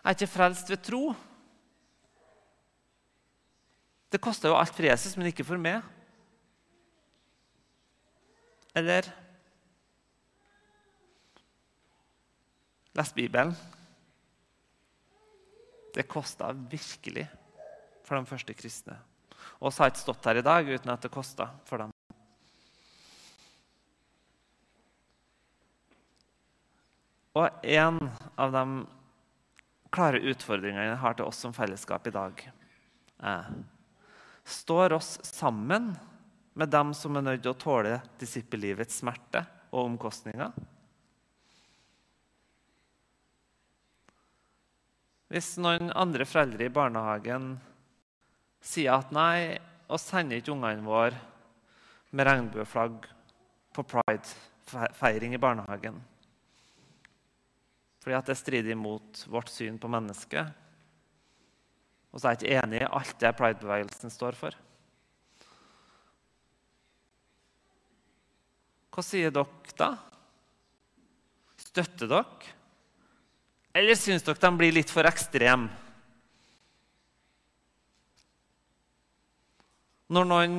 Er 0.04 0.16
ikke 0.16 0.30
frelst 0.30 0.70
ved 0.72 0.84
tro. 0.86 1.04
Det 4.14 4.22
koster 4.22 4.52
jo 4.52 4.58
alt 4.60 4.76
for 4.76 4.86
Jesus, 4.86 5.16
men 5.18 5.32
ikke 5.32 5.46
for 5.48 5.58
meg. 5.58 5.82
Eller 8.78 9.10
Les 12.94 13.14
Bibelen. 13.14 13.56
Det 15.94 16.06
kosta 16.10 16.52
virkelig 16.54 17.26
for 18.06 18.18
de 18.18 18.30
første 18.30 18.54
kristne. 18.58 19.00
Og 19.62 19.72
vi 19.72 19.82
har 19.82 19.92
ikke 19.92 20.04
stått 20.04 20.30
her 20.30 20.40
i 20.40 20.46
dag 20.46 20.70
uten 20.70 20.94
at 20.94 21.06
det 21.06 21.12
kosta 21.14 21.50
for 21.68 21.84
dem. 21.84 21.94
Og 27.34 27.66
en 27.66 27.98
av 28.38 28.54
de 28.54 28.66
klare 29.94 30.22
utfordringene 30.22 30.92
jeg 30.92 31.02
har 31.02 31.16
til 31.18 31.30
oss 31.30 31.40
som 31.42 31.54
fellesskap 31.56 32.08
i 32.10 32.14
dag, 32.14 32.44
er 33.24 33.54
Står 34.44 34.94
oss 34.94 35.20
sammen 35.24 35.94
med 36.54 36.70
dem 36.70 36.94
som 36.94 37.16
er 37.16 37.24
nødt 37.24 37.46
til 37.46 37.54
å 37.54 37.60
tåle 37.60 38.00
disippellivets 38.20 39.00
smerte 39.00 39.46
og 39.72 39.86
omkostninger? 39.86 40.52
Hvis 45.32 45.56
noen 45.64 45.90
andre 45.96 46.28
foreldre 46.30 46.68
i 46.68 46.74
barnehagen 46.74 47.56
sier 48.64 48.96
at 48.96 49.12
nei, 49.14 49.60
vi 49.90 50.00
sender 50.02 50.40
ikke 50.40 50.54
ungene 50.56 50.86
våre 50.86 51.20
med 52.14 52.28
regnbueflagg 52.30 53.06
på 53.74 53.86
pride-feiring 53.90 55.36
i 55.36 55.42
barnehagen. 55.42 56.00
Fordi 58.04 58.18
at 58.18 58.30
det 58.30 58.38
strider 58.40 58.76
imot 58.76 59.24
vårt 59.32 59.52
syn 59.52 59.80
på 59.80 59.92
mennesket. 59.92 60.52
Og 62.14 62.22
så 62.22 62.30
er 62.30 62.36
jeg 62.36 62.42
ikke 62.44 62.58
enig 62.62 62.82
i 62.84 62.90
alt 63.00 63.16
det 63.22 63.36
pridebevegelsen 63.40 64.14
står 64.14 64.38
for. 64.38 64.58
Hva 68.94 69.02
sier 69.02 69.34
dere 69.34 69.78
da? 69.80 69.94
Støtter 71.58 72.12
dere? 72.12 72.52
Eller 73.74 73.98
syns 73.98 74.22
dere 74.28 74.38
de 74.38 74.52
blir 74.60 74.76
litt 74.76 74.92
for 74.94 75.10
ekstreme? 75.10 75.83
Når 80.14 80.26
noen 80.30 80.58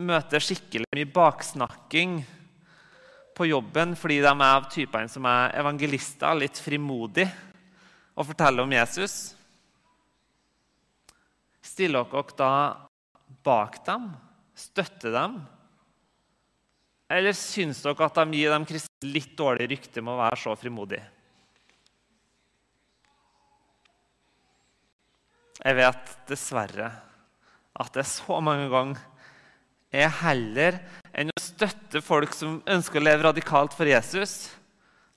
møter 0.00 0.40
skikkelig 0.40 0.86
mye 0.96 1.08
baksnakking 1.12 2.20
på 3.36 3.48
jobben 3.50 3.92
fordi 3.98 4.20
de 4.24 4.30
er 4.30 4.44
av 4.46 4.68
typene 4.72 5.10
som 5.10 5.26
er 5.28 5.52
evangelister, 5.60 6.38
litt 6.38 6.60
frimodig, 6.60 7.26
og 8.16 8.28
forteller 8.30 8.64
om 8.64 8.72
Jesus, 8.72 9.34
stiller 11.64 12.08
dere 12.08 12.36
da 12.38 12.52
bak 13.44 13.82
dem? 13.86 14.08
Støtter 14.56 15.12
dem? 15.14 15.36
Eller 17.10 17.36
syns 17.36 17.82
dere 17.84 18.08
at 18.08 18.16
de 18.22 18.40
gir 18.40 18.54
dem 18.54 18.66
kristne 18.68 19.12
litt 19.12 19.36
dårlig 19.36 19.68
rykte 19.74 20.00
med 20.04 20.14
å 20.14 20.22
være 20.22 20.40
så 20.40 20.56
frimodige? 20.56 21.04
Jeg 25.60 25.76
vet 25.76 26.12
dessverre 26.30 26.88
at 27.80 27.96
det 27.96 28.06
så 28.08 28.40
mange 28.44 28.68
ganger 28.72 29.00
er 29.90 30.12
heller 30.20 30.78
enn 31.16 31.32
å 31.32 31.42
støtte 31.42 32.02
folk 32.04 32.34
som 32.36 32.60
ønsker 32.70 33.00
å 33.00 33.04
leve 33.04 33.26
radikalt 33.26 33.74
for 33.74 33.88
Jesus, 33.88 34.52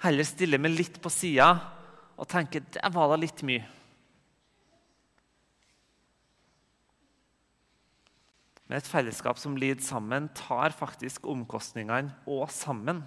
heller 0.04 0.26
stille 0.28 0.60
meg 0.62 0.74
litt 0.78 1.00
på 1.04 1.12
sida 1.14 1.52
og 2.18 2.30
tenke 2.30 2.64
det 2.74 2.94
var 2.94 3.12
da 3.12 3.20
litt 3.20 3.44
mye. 3.46 3.64
Men 8.68 8.80
et 8.80 8.90
fellesskap 8.90 9.38
som 9.38 9.58
lider 9.60 9.84
sammen, 9.86 10.32
tar 10.34 10.74
faktisk 10.74 11.28
omkostningene 11.30 12.16
og 12.32 12.48
sammen. 12.50 13.04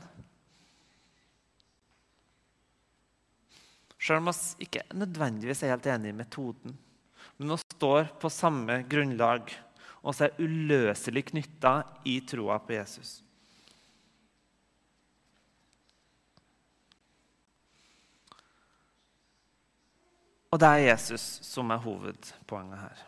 Selv 3.97 4.21
om 4.21 4.31
vi 4.31 4.69
ikke 4.69 4.85
nødvendigvis 4.95 5.64
er 5.64 5.73
helt 5.75 5.88
enig 5.90 6.12
i 6.12 6.19
metoden, 6.21 6.77
men 7.37 7.55
vi 7.55 7.59
står 7.77 8.12
på 8.20 8.31
samme 8.33 8.83
grunnlag 8.88 9.55
og 10.07 10.14
så 10.14 10.29
er 10.29 10.38
uløselig 10.38 11.25
knytta 11.33 11.81
i 12.07 12.20
troa 12.22 12.61
på 12.62 12.77
Jesus. 12.77 13.18
Og 20.55 20.62
det 20.62 20.68
er 20.70 20.85
Jesus 20.92 21.25
som 21.44 21.75
er 21.75 21.83
hovedpoenget 21.83 22.85
her. 22.85 23.03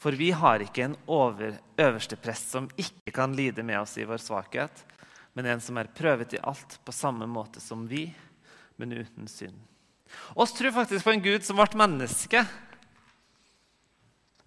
For 0.00 0.14
vi 0.16 0.30
har 0.32 0.62
ikke 0.64 0.86
en 0.86 0.94
over, 1.10 1.58
øverste 1.76 2.16
prest 2.16 2.54
som 2.54 2.70
ikke 2.78 3.12
kan 3.12 3.34
lide 3.36 3.66
med 3.66 3.82
oss 3.82 3.98
i 3.98 4.06
vår 4.08 4.22
svakhet, 4.22 4.86
men 5.34 5.50
en 5.50 5.60
som 5.60 5.76
er 5.76 5.90
prøvet 5.92 6.38
i 6.38 6.40
alt 6.40 6.78
på 6.86 6.94
samme 6.94 7.26
måte 7.28 7.60
som 7.60 7.82
vi, 7.90 8.06
men 8.78 8.94
uten 8.94 9.28
synd. 9.28 9.58
Oss 10.34 10.52
tror 10.56 10.74
faktisk 10.74 11.04
på 11.04 11.14
en 11.14 11.24
Gud 11.24 11.46
som 11.46 11.58
ble 11.58 11.80
menneske 11.80 12.44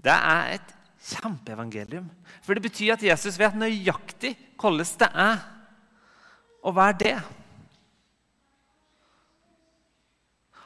det 0.04 0.12
er 0.12 0.58
et 0.58 0.74
kjempeevangelium. 1.04 2.10
For 2.44 2.56
det 2.56 2.66
betyr 2.66 2.96
at 2.96 3.06
Jesus 3.06 3.40
vet 3.40 3.56
nøyaktig 3.56 4.36
hvordan 4.60 4.90
det 5.00 5.10
er 5.24 5.46
å 6.64 6.74
være 6.76 6.98
det. 7.00 7.16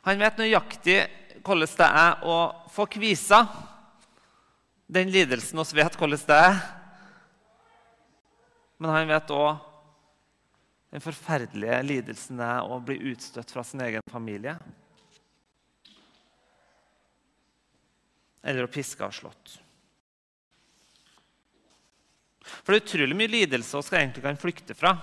Han 0.08 0.22
vet 0.22 0.42
nøyaktig 0.42 0.98
hvordan 1.46 1.78
det 1.78 1.92
er 2.02 2.26
å 2.26 2.38
få 2.74 2.88
kvisa. 2.90 3.44
Den 4.88 5.12
lidelsen 5.14 5.60
oss 5.62 5.76
vet 5.76 5.98
hvordan 6.00 6.26
det 6.30 6.42
er. 6.48 6.60
Men 8.78 8.94
han 8.94 9.10
vet 9.10 9.34
òg 9.34 9.64
den 10.94 11.04
forferdelige 11.04 11.78
lidelsen 11.84 12.40
det 12.40 12.48
er 12.48 12.74
å 12.74 12.78
bli 12.82 12.98
utstøtt 13.12 13.52
fra 13.54 13.66
sin 13.66 13.82
egen 13.86 14.06
familie. 14.10 14.56
Eller 18.44 18.68
å 18.68 18.72
piske 18.72 19.06
og 19.06 19.16
slått. 19.16 19.58
For 22.48 22.72
det 22.72 22.80
er 22.80 22.86
utrolig 22.86 23.18
mye 23.18 23.32
lidelse 23.32 23.82
vi 23.90 24.00
egentlig 24.00 24.24
kan 24.24 24.40
flykte 24.40 24.76
fra. 24.78 24.94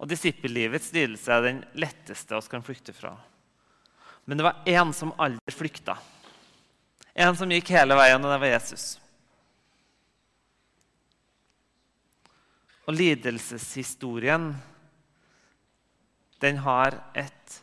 Og 0.00 0.10
disippellivets 0.10 0.90
lidelse 0.92 1.32
er 1.32 1.46
den 1.46 1.62
letteste 1.80 2.36
vi 2.36 2.52
kan 2.52 2.66
flykte 2.66 2.92
fra. 2.96 3.14
Men 4.24 4.40
det 4.40 4.46
var 4.46 4.62
én 4.68 4.92
som 4.96 5.14
aldri 5.20 5.54
flykta. 5.54 5.96
En 7.14 7.36
som 7.38 7.50
gikk 7.52 7.70
hele 7.76 7.96
veien, 7.96 8.20
og 8.24 8.32
det 8.32 8.40
var 8.42 8.52
Jesus. 8.56 8.86
Og 12.84 12.96
lidelseshistorien, 12.98 14.50
den 16.42 16.58
har 16.60 16.98
et 17.16 17.60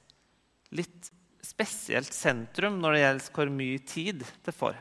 litt 0.74 1.12
spesielt 1.51 2.13
sentrum 2.15 2.79
når 2.81 2.95
det 2.95 3.03
gjelder 3.03 3.35
hvor 3.35 3.51
mye 3.53 3.83
tid 3.87 4.25
det 4.45 4.55
får. 4.55 4.79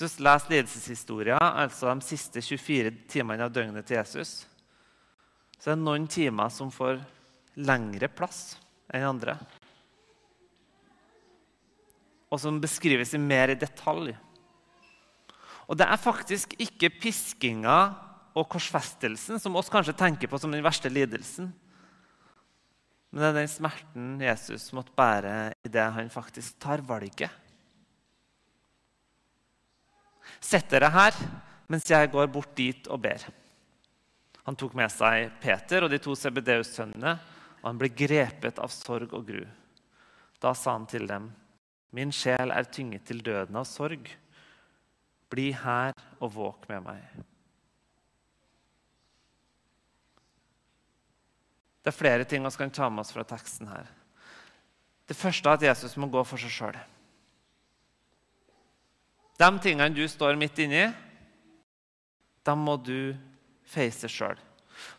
Hvis 0.00 0.16
du 0.16 0.24
leser 0.24 0.54
lidelseshistoria, 0.54 1.36
altså 1.36 1.90
de 1.92 2.06
siste 2.06 2.40
24 2.40 2.92
timene 3.10 3.44
av 3.44 3.52
døgnet 3.52 3.84
til 3.84 3.98
Jesus, 3.98 4.46
så 5.60 5.72
er 5.72 5.76
det 5.76 5.84
noen 5.84 6.06
timer 6.08 6.48
som 6.52 6.70
får 6.72 7.02
lengre 7.60 8.08
plass 8.08 8.54
enn 8.88 9.04
andre. 9.10 9.36
Og 12.30 12.40
som 12.40 12.60
beskrives 12.62 13.12
mer 13.20 13.52
i 13.52 13.58
detalj. 13.60 14.14
Og 15.68 15.76
det 15.78 15.86
er 15.86 16.00
faktisk 16.00 16.54
ikke 16.62 16.92
piskinga 17.02 17.76
og 18.38 18.48
korsfestelsen 18.50 19.42
som 19.42 19.58
oss 19.58 19.68
kanskje 19.70 19.98
tenker 19.98 20.30
på 20.30 20.38
som 20.40 20.54
den 20.54 20.64
verste 20.64 20.88
lidelsen. 20.88 21.50
Men 23.10 23.22
det 23.22 23.28
er 23.28 23.38
den 23.40 23.50
smerten 23.50 24.10
Jesus 24.22 24.68
måtte 24.76 24.94
bære 24.96 25.52
idet 25.66 25.86
han 25.96 26.10
faktisk 26.12 26.60
tar 26.62 26.82
valget. 26.86 27.30
Sett 30.40 30.70
dere 30.70 30.92
her 30.94 31.16
mens 31.70 31.86
jeg 31.90 32.10
går 32.10 32.30
bort 32.32 32.54
dit 32.58 32.86
og 32.90 33.02
ber. 33.02 33.24
Han 34.46 34.56
tok 34.58 34.74
med 34.78 34.90
seg 34.90 35.28
Peter 35.42 35.84
og 35.84 35.92
de 35.92 36.00
to 36.02 36.16
CBDU-sønnene, 36.18 37.12
og 37.60 37.66
han 37.68 37.78
ble 37.78 37.90
grepet 37.94 38.58
av 38.62 38.72
sorg 38.74 39.12
og 39.14 39.26
gru. 39.28 39.42
Da 40.40 40.54
sa 40.56 40.72
han 40.72 40.86
til 40.90 41.06
dem, 41.06 41.30
'Min 41.92 42.12
sjel 42.12 42.50
er 42.54 42.70
tynget 42.70 43.04
til 43.04 43.22
døden 43.22 43.56
av 43.56 43.64
sorg. 43.66 44.08
Bli 45.30 45.52
her 45.52 45.92
og 46.20 46.34
våk 46.34 46.68
med 46.68 46.82
meg.' 46.82 47.29
Det 51.80 51.90
er 51.92 51.96
flere 51.96 52.26
ting 52.28 52.44
vi 52.44 52.52
kan 52.60 52.72
ta 52.72 52.88
med 52.92 53.04
oss 53.04 53.12
fra 53.14 53.24
teksten 53.24 53.70
her. 53.70 53.88
Det 55.08 55.16
første 55.16 55.48
er 55.48 55.58
at 55.58 55.66
Jesus 55.70 55.96
må 55.98 56.10
gå 56.12 56.22
for 56.28 56.38
seg 56.38 56.52
sjøl. 56.54 56.76
De 59.40 59.48
tingene 59.64 59.96
du 59.96 60.04
står 60.08 60.36
midt 60.38 60.60
inni, 60.60 60.84
dem 62.44 62.62
må 62.66 62.76
du 62.76 63.16
face 63.70 64.08
sjøl. 64.12 64.38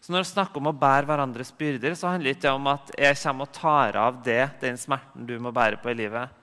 Så 0.02 0.14
når 0.14 0.26
vi 0.26 0.32
snakker 0.34 0.62
om 0.62 0.70
å 0.70 0.78
bære 0.78 1.08
hverandres 1.10 1.54
byrder, 1.58 1.96
så 1.98 2.12
handler 2.12 2.32
det 2.32 2.40
ikke 2.40 2.54
om 2.58 2.70
at 2.70 2.92
jeg 2.98 3.18
kommer 3.22 3.48
og 3.48 3.56
tar 3.56 3.98
av 4.02 4.20
det, 4.26 4.44
den 4.62 4.78
smerten 4.78 5.26
du 5.30 5.38
må 5.42 5.54
bære 5.54 5.80
på 5.82 5.94
i 5.94 5.98
livet. 5.98 6.34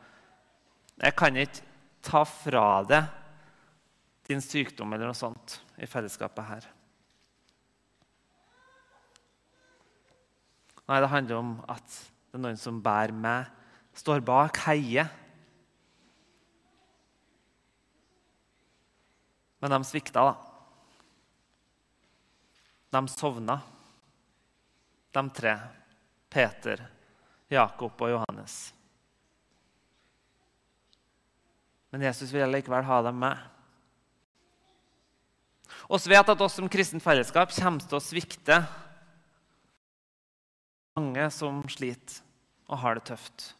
Jeg 0.98 1.14
kan 1.18 1.38
ikke 1.38 1.66
ta 2.08 2.24
fra 2.26 2.66
deg 2.86 3.14
din 4.28 4.42
sykdom 4.44 4.92
eller 4.92 5.10
noe 5.10 5.18
sånt 5.18 5.60
i 5.78 5.86
fellesskapet 5.88 6.50
her. 6.50 6.66
Nei, 10.88 11.00
det 11.04 11.12
handler 11.12 11.40
om 11.40 11.54
at 11.68 11.86
det 12.28 12.38
er 12.38 12.44
noen 12.44 12.60
som 12.60 12.80
bærer 12.84 13.12
meg, 13.12 13.48
står 13.96 14.22
bak, 14.24 14.60
heier. 14.66 15.10
Men 19.60 19.74
de 19.74 19.80
svikta, 19.84 20.22
da. 20.30 20.36
De 22.94 23.02
sovna, 23.12 23.58
de 25.12 25.24
tre. 25.36 25.58
Peter, 26.28 26.82
Jakob 27.48 28.02
og 28.04 28.10
Johannes. 28.12 28.56
Men 31.88 32.04
Jesus 32.04 32.32
vil 32.32 32.50
likevel 32.52 32.84
ha 32.84 32.98
dem 33.06 33.16
med. 33.22 33.38
Vi 35.88 36.12
vet 36.12 36.34
at 36.34 36.44
oss 36.44 36.58
som 36.58 36.68
kristent 36.68 37.04
fellesskap 37.04 37.52
kommer 37.56 37.80
til 37.88 37.96
å 37.96 38.04
svikte 38.04 38.60
mange 40.98 41.30
som 41.34 41.62
sliter 41.70 42.22
og 42.68 42.82
har 42.82 42.98
det 42.98 43.06
tøft. 43.08 43.52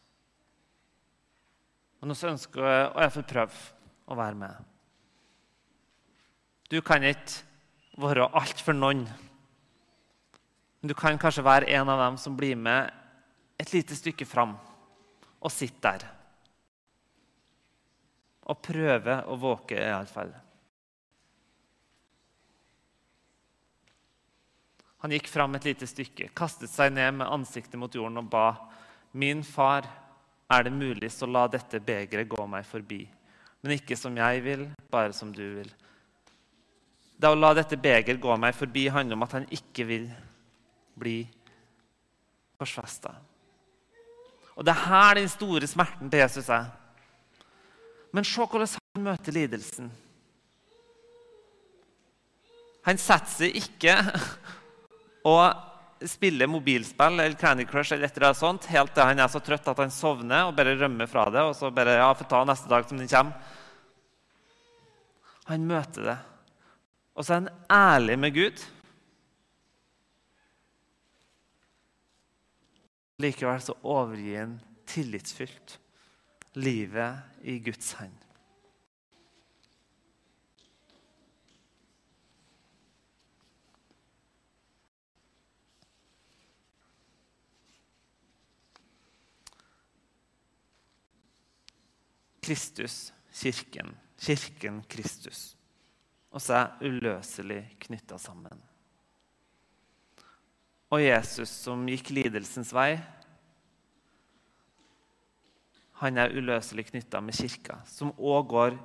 Men 1.99 2.15
vi 2.15 2.29
ønsker 2.29 2.63
å 2.63 2.73
iallfall 3.01 3.27
prøve 3.27 3.63
å 4.09 4.17
være 4.19 4.39
med. 4.39 4.67
Du 6.69 6.77
kan 6.85 7.03
ikke 7.03 7.41
være 7.99 8.29
alt 8.37 8.61
for 8.63 8.77
noen. 8.77 9.03
Men 10.79 10.91
du 10.91 10.95
kan 10.95 11.19
kanskje 11.19 11.43
være 11.43 11.71
en 11.75 11.89
av 11.91 11.99
dem 12.05 12.19
som 12.21 12.37
blir 12.37 12.55
med 12.55 12.93
et 13.59 13.73
lite 13.73 13.97
stykke 13.97 14.27
fram 14.27 14.53
og 15.39 15.51
sitter 15.51 15.99
der. 15.99 16.05
Og 18.49 18.61
prøver 18.65 19.27
å 19.29 19.35
våke, 19.37 19.75
iallfall. 19.77 20.31
Han 24.99 25.15
gikk 25.15 25.29
fram 25.31 25.55
et 25.55 25.67
lite 25.69 25.87
stykke, 25.87 26.31
kastet 26.35 26.71
seg 26.71 26.91
ned 26.91 27.21
med 27.21 27.31
ansiktet 27.31 27.79
mot 27.79 27.93
jorden 27.95 28.19
og 28.19 28.27
ba. 28.31 28.47
Min 29.15 29.43
far, 29.47 29.87
er 30.49 30.65
det 30.65 30.73
mulig, 30.73 31.11
så 31.13 31.27
la 31.29 31.45
dette 31.47 31.79
begeret 31.79 32.29
gå 32.29 32.45
meg 32.49 32.65
forbi. 32.65 33.03
Men 33.61 33.75
ikke 33.75 33.97
som 33.99 34.15
jeg 34.17 34.41
vil, 34.43 34.65
bare 34.91 35.13
som 35.13 35.31
du 35.35 35.43
vil. 35.59 35.69
Det 37.19 37.29
å 37.29 37.37
la 37.37 37.51
dette 37.53 37.77
beger 37.79 38.19
gå 38.21 38.35
meg 38.39 38.55
forbi 38.55 38.87
handler 38.89 39.17
om 39.17 39.25
at 39.25 39.35
han 39.37 39.47
ikke 39.51 39.85
vil 39.87 40.07
bli 40.99 41.17
korsfesta. 42.59 43.13
Og 44.55 44.65
det 44.65 44.73
er 44.73 44.85
her 44.87 45.19
den 45.19 45.31
store 45.31 45.67
smerten 45.67 46.11
til 46.11 46.23
Jesus 46.23 46.49
er. 46.51 46.69
Men 48.11 48.25
se 48.27 48.41
hvordan 48.41 48.71
han 48.73 49.03
møter 49.05 49.35
lidelsen. 49.35 49.91
Han 52.87 52.97
setter 52.99 53.35
seg 53.35 53.59
ikke 53.59 53.95
og 55.27 56.07
spiller 56.07 56.47
mobilspill 56.47 57.19
eller 57.19 57.35
Candy 57.39 57.65
Crush 57.67 57.93
eller 57.93 58.07
et 58.07 58.15
eller 58.15 58.29
annet 58.29 58.39
sånt, 58.39 58.69
helt 58.71 58.93
til 58.95 59.03
han 59.03 59.19
er 59.19 59.31
så 59.31 59.41
trøtt 59.43 59.67
at 59.67 59.81
han 59.83 59.91
sovner 59.91 60.47
og 60.47 60.55
bare 60.55 60.77
rømmer 60.79 61.09
fra 61.11 61.27
det. 61.33 61.43
og 61.43 61.55
så 61.55 61.71
bare, 61.71 61.99
ja, 61.99 62.13
får 62.15 62.29
ta 62.31 62.43
neste 62.47 62.71
dag 62.71 62.87
som 62.87 63.01
den 63.01 63.11
kommer. 63.11 63.55
Han 65.49 65.65
møter 65.67 66.05
det 66.05 66.19
og 67.19 67.25
så 67.25 67.33
er 67.35 67.41
han 67.41 67.49
ærlig 67.75 68.15
med 68.19 68.31
Gud. 68.31 68.61
Likevel 73.19 73.59
så 73.59 73.75
overgir 73.83 74.39
han 74.39 74.53
tillitsfylt 74.87 75.75
livet 76.55 77.43
i 77.43 77.57
Guds 77.59 77.91
hånd. 77.99 78.15
Kristus, 92.49 92.99
kirken. 93.29 93.93
Kirken 94.17 94.81
Kristus 94.89 95.51
og 96.29 96.41
så 96.41 96.57
er 96.57 96.83
uløselig 96.85 97.61
knytta 97.85 98.19
sammen. 98.21 98.61
Og 100.89 101.01
Jesus, 101.01 101.51
som 101.65 101.85
gikk 101.89 102.11
lidelsens 102.13 102.71
vei, 102.73 102.97
han 105.99 106.17
er 106.17 106.33
uløselig 106.33 106.87
knytta 106.89 107.21
med 107.21 107.37
kirka, 107.37 107.81
som 107.89 108.13
òg 108.15 108.45
går 108.53 108.77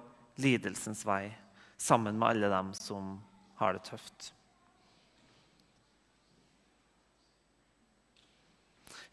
lidelsens 0.42 1.04
vei 1.06 1.28
sammen 1.80 2.18
med 2.18 2.32
alle 2.32 2.50
dem 2.50 2.72
som 2.76 3.14
har 3.60 3.76
det 3.76 3.84
tøft. 3.86 4.32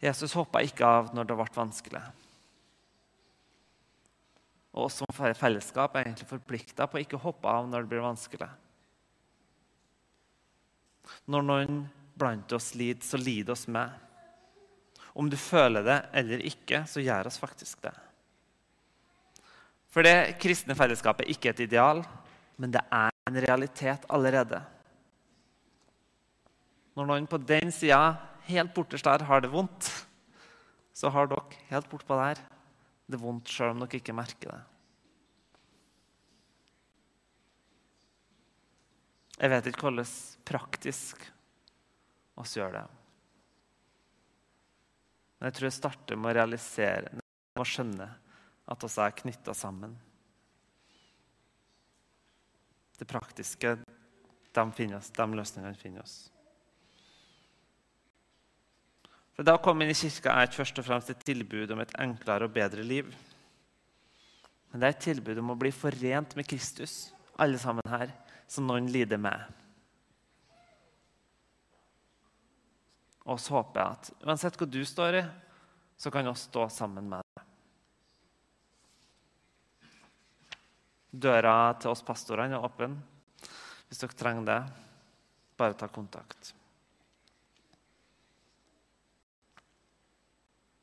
Jesus 0.02 0.34
hoppa 0.34 0.64
ikke 0.66 0.88
av 0.88 1.12
når 1.14 1.28
det 1.28 1.38
ble 1.38 1.52
vanskelig 1.54 2.02
og 4.72 4.86
oss 4.86 5.00
som 5.02 5.10
fellesskap 5.12 5.96
er 5.96 6.06
egentlig 6.06 6.28
forplikta 6.30 6.86
på 6.88 6.96
å 6.96 7.02
ikke 7.02 7.20
hoppe 7.20 7.48
av 7.48 7.66
når 7.68 7.84
det 7.84 7.92
blir 7.92 8.04
vanskelig. 8.04 8.48
Når 11.28 11.44
noen 11.44 11.82
blant 12.16 12.54
oss 12.56 12.72
lider, 12.78 13.04
så 13.04 13.20
lider 13.20 13.52
oss 13.52 13.66
med. 13.68 13.92
Om 15.12 15.28
du 15.28 15.36
føler 15.36 15.84
det 15.84 15.98
eller 16.16 16.44
ikke, 16.48 16.86
så 16.88 17.04
gjør 17.04 17.28
oss 17.28 17.40
faktisk 17.40 17.82
det. 17.84 17.92
For 19.92 20.06
det 20.06 20.38
kristne 20.40 20.76
fellesskapet 20.76 21.26
er 21.26 21.34
ikke 21.34 21.50
et 21.52 21.66
ideal, 21.66 22.00
men 22.56 22.72
det 22.72 22.80
er 22.88 23.12
en 23.28 23.40
realitet 23.44 24.06
allerede. 24.08 24.62
Når 26.96 27.08
noen 27.10 27.28
på 27.28 27.40
den 27.44 27.68
sida, 27.72 28.14
helt 28.48 28.72
borterst 28.72 29.04
der, 29.04 29.26
har 29.28 29.44
det 29.44 29.52
vondt, 29.52 29.90
så 30.96 31.12
har 31.12 31.28
dere 31.28 31.60
helt 31.68 31.88
bortpå 31.92 32.16
der 32.16 32.40
det 33.12 33.20
vondt 33.20 33.50
sjøl 33.52 33.74
om 33.74 33.82
dere 33.84 34.00
ikke 34.00 34.16
merker 34.16 34.54
det. 34.54 34.62
Jeg 39.42 39.50
vet 39.50 39.68
ikke 39.68 39.88
hvordan 39.88 40.10
praktisk 40.46 41.24
oss 42.38 42.56
gjør 42.56 42.76
det. 42.76 42.84
Men 45.38 45.50
jeg 45.50 45.56
tror 45.58 45.66
jeg 45.66 45.74
starter 45.74 46.18
med 46.18 46.30
å 46.30 46.36
realisere, 46.38 47.14
med 47.18 47.62
å 47.64 47.66
skjønne 47.66 48.06
at 48.70 48.84
oss 48.86 48.98
er 49.02 49.16
knytta 49.18 49.54
sammen. 49.58 49.96
Det 52.98 53.08
praktiske, 53.10 53.74
de, 54.54 54.64
finnes, 54.76 55.10
de 55.10 55.26
løsningene 55.34 55.80
finner 55.80 56.06
oss. 56.06 56.31
For 59.32 59.46
Da 59.46 59.56
å 59.56 59.62
komme 59.64 59.86
inn 59.86 59.92
i 59.94 59.96
kirka 59.96 60.34
er 60.42 60.52
først 60.52 60.78
og 60.80 60.86
fremst 60.86 61.12
et 61.12 61.24
tilbud 61.24 61.70
om 61.72 61.80
et 61.80 61.94
enklere 62.04 62.48
og 62.48 62.54
bedre 62.54 62.84
liv. 62.84 63.08
Men 64.70 64.80
det 64.80 64.88
er 64.88 64.94
et 64.96 65.06
tilbud 65.06 65.40
om 65.40 65.52
å 65.52 65.58
bli 65.60 65.72
forent 65.72 66.36
med 66.36 66.48
Kristus, 66.48 67.12
alle 67.40 67.60
sammen 67.60 67.88
her, 67.88 68.12
som 68.48 68.68
noen 68.68 68.90
lider 68.92 69.20
med. 69.20 69.40
Og 73.22 73.38
så 73.40 73.54
håper 73.54 73.80
jeg 73.80 73.96
at 73.96 74.26
uansett 74.26 74.56
hvor 74.58 74.68
du 74.68 74.80
står 74.84 75.20
i, 75.20 75.24
så 75.96 76.10
kan 76.10 76.26
vi 76.26 76.34
stå 76.36 76.66
sammen 76.72 77.08
med 77.12 77.22
deg. 77.22 77.44
Døra 81.12 81.74
til 81.76 81.92
oss 81.92 82.02
pastorene 82.04 82.56
er 82.56 82.64
åpen. 82.64 82.96
Hvis 83.86 84.00
dere 84.00 84.16
trenger 84.16 84.48
det, 84.48 84.60
bare 85.60 85.76
ta 85.78 85.86
kontakt. 85.92 86.54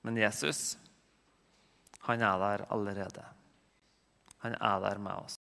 Men 0.05 0.17
Jesus, 0.17 0.77
han 2.07 2.23
er 2.23 2.39
der 2.41 2.65
allerede. 2.73 3.25
Han 4.43 4.55
er 4.55 4.79
der 4.85 4.97
med 5.03 5.25
oss. 5.25 5.37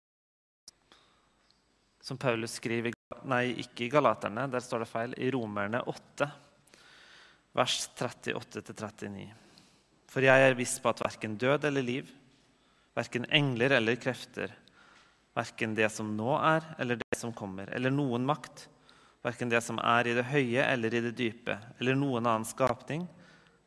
Som 2.01 2.17
Paulus 2.17 2.57
skriver 2.59 2.95
Nei, 3.29 3.51
ikke 3.63 3.85
i 3.87 3.91
Galaterne, 3.91 4.45
der 4.51 4.63
står 4.63 4.83
det 4.83 4.89
feil. 4.89 5.13
I 5.17 5.31
Romerne 5.33 5.81
8, 5.91 6.27
vers 7.57 7.77
38-39. 7.99 9.27
For 10.09 10.25
jeg 10.25 10.45
er 10.45 10.57
viss 10.57 10.77
på 10.81 10.91
at 10.91 11.03
verken 11.03 11.37
død 11.39 11.67
eller 11.69 11.85
liv, 11.85 12.09
verken 12.97 13.27
engler 13.35 13.75
eller 13.77 13.99
krefter, 14.01 14.53
verken 15.37 15.75
det 15.77 15.89
som 15.93 16.09
nå 16.17 16.33
er, 16.37 16.65
eller 16.81 16.99
det 17.01 17.19
som 17.19 17.33
kommer, 17.35 17.69
eller 17.75 17.93
noen 17.93 18.25
makt, 18.27 18.65
verken 19.25 19.51
det 19.51 19.61
som 19.65 19.79
er 19.83 20.09
i 20.09 20.15
det 20.17 20.25
høye 20.31 20.65
eller 20.65 20.95
i 20.95 21.03
det 21.09 21.13
dype, 21.17 21.59
eller 21.79 21.97
noen 21.99 22.25
annen 22.25 22.47
skapning, 22.47 23.05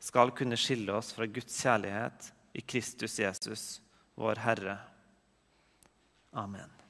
skal 0.03 0.35
kunne 0.35 0.59
skille 0.59 0.95
oss 0.99 1.13
fra 1.15 1.29
Guds 1.31 1.63
kjærlighet 1.63 2.33
i 2.59 2.65
Kristus 2.67 3.21
Jesus, 3.23 3.67
vår 4.19 4.43
Herre. 4.43 4.79
Amen. 6.33 6.82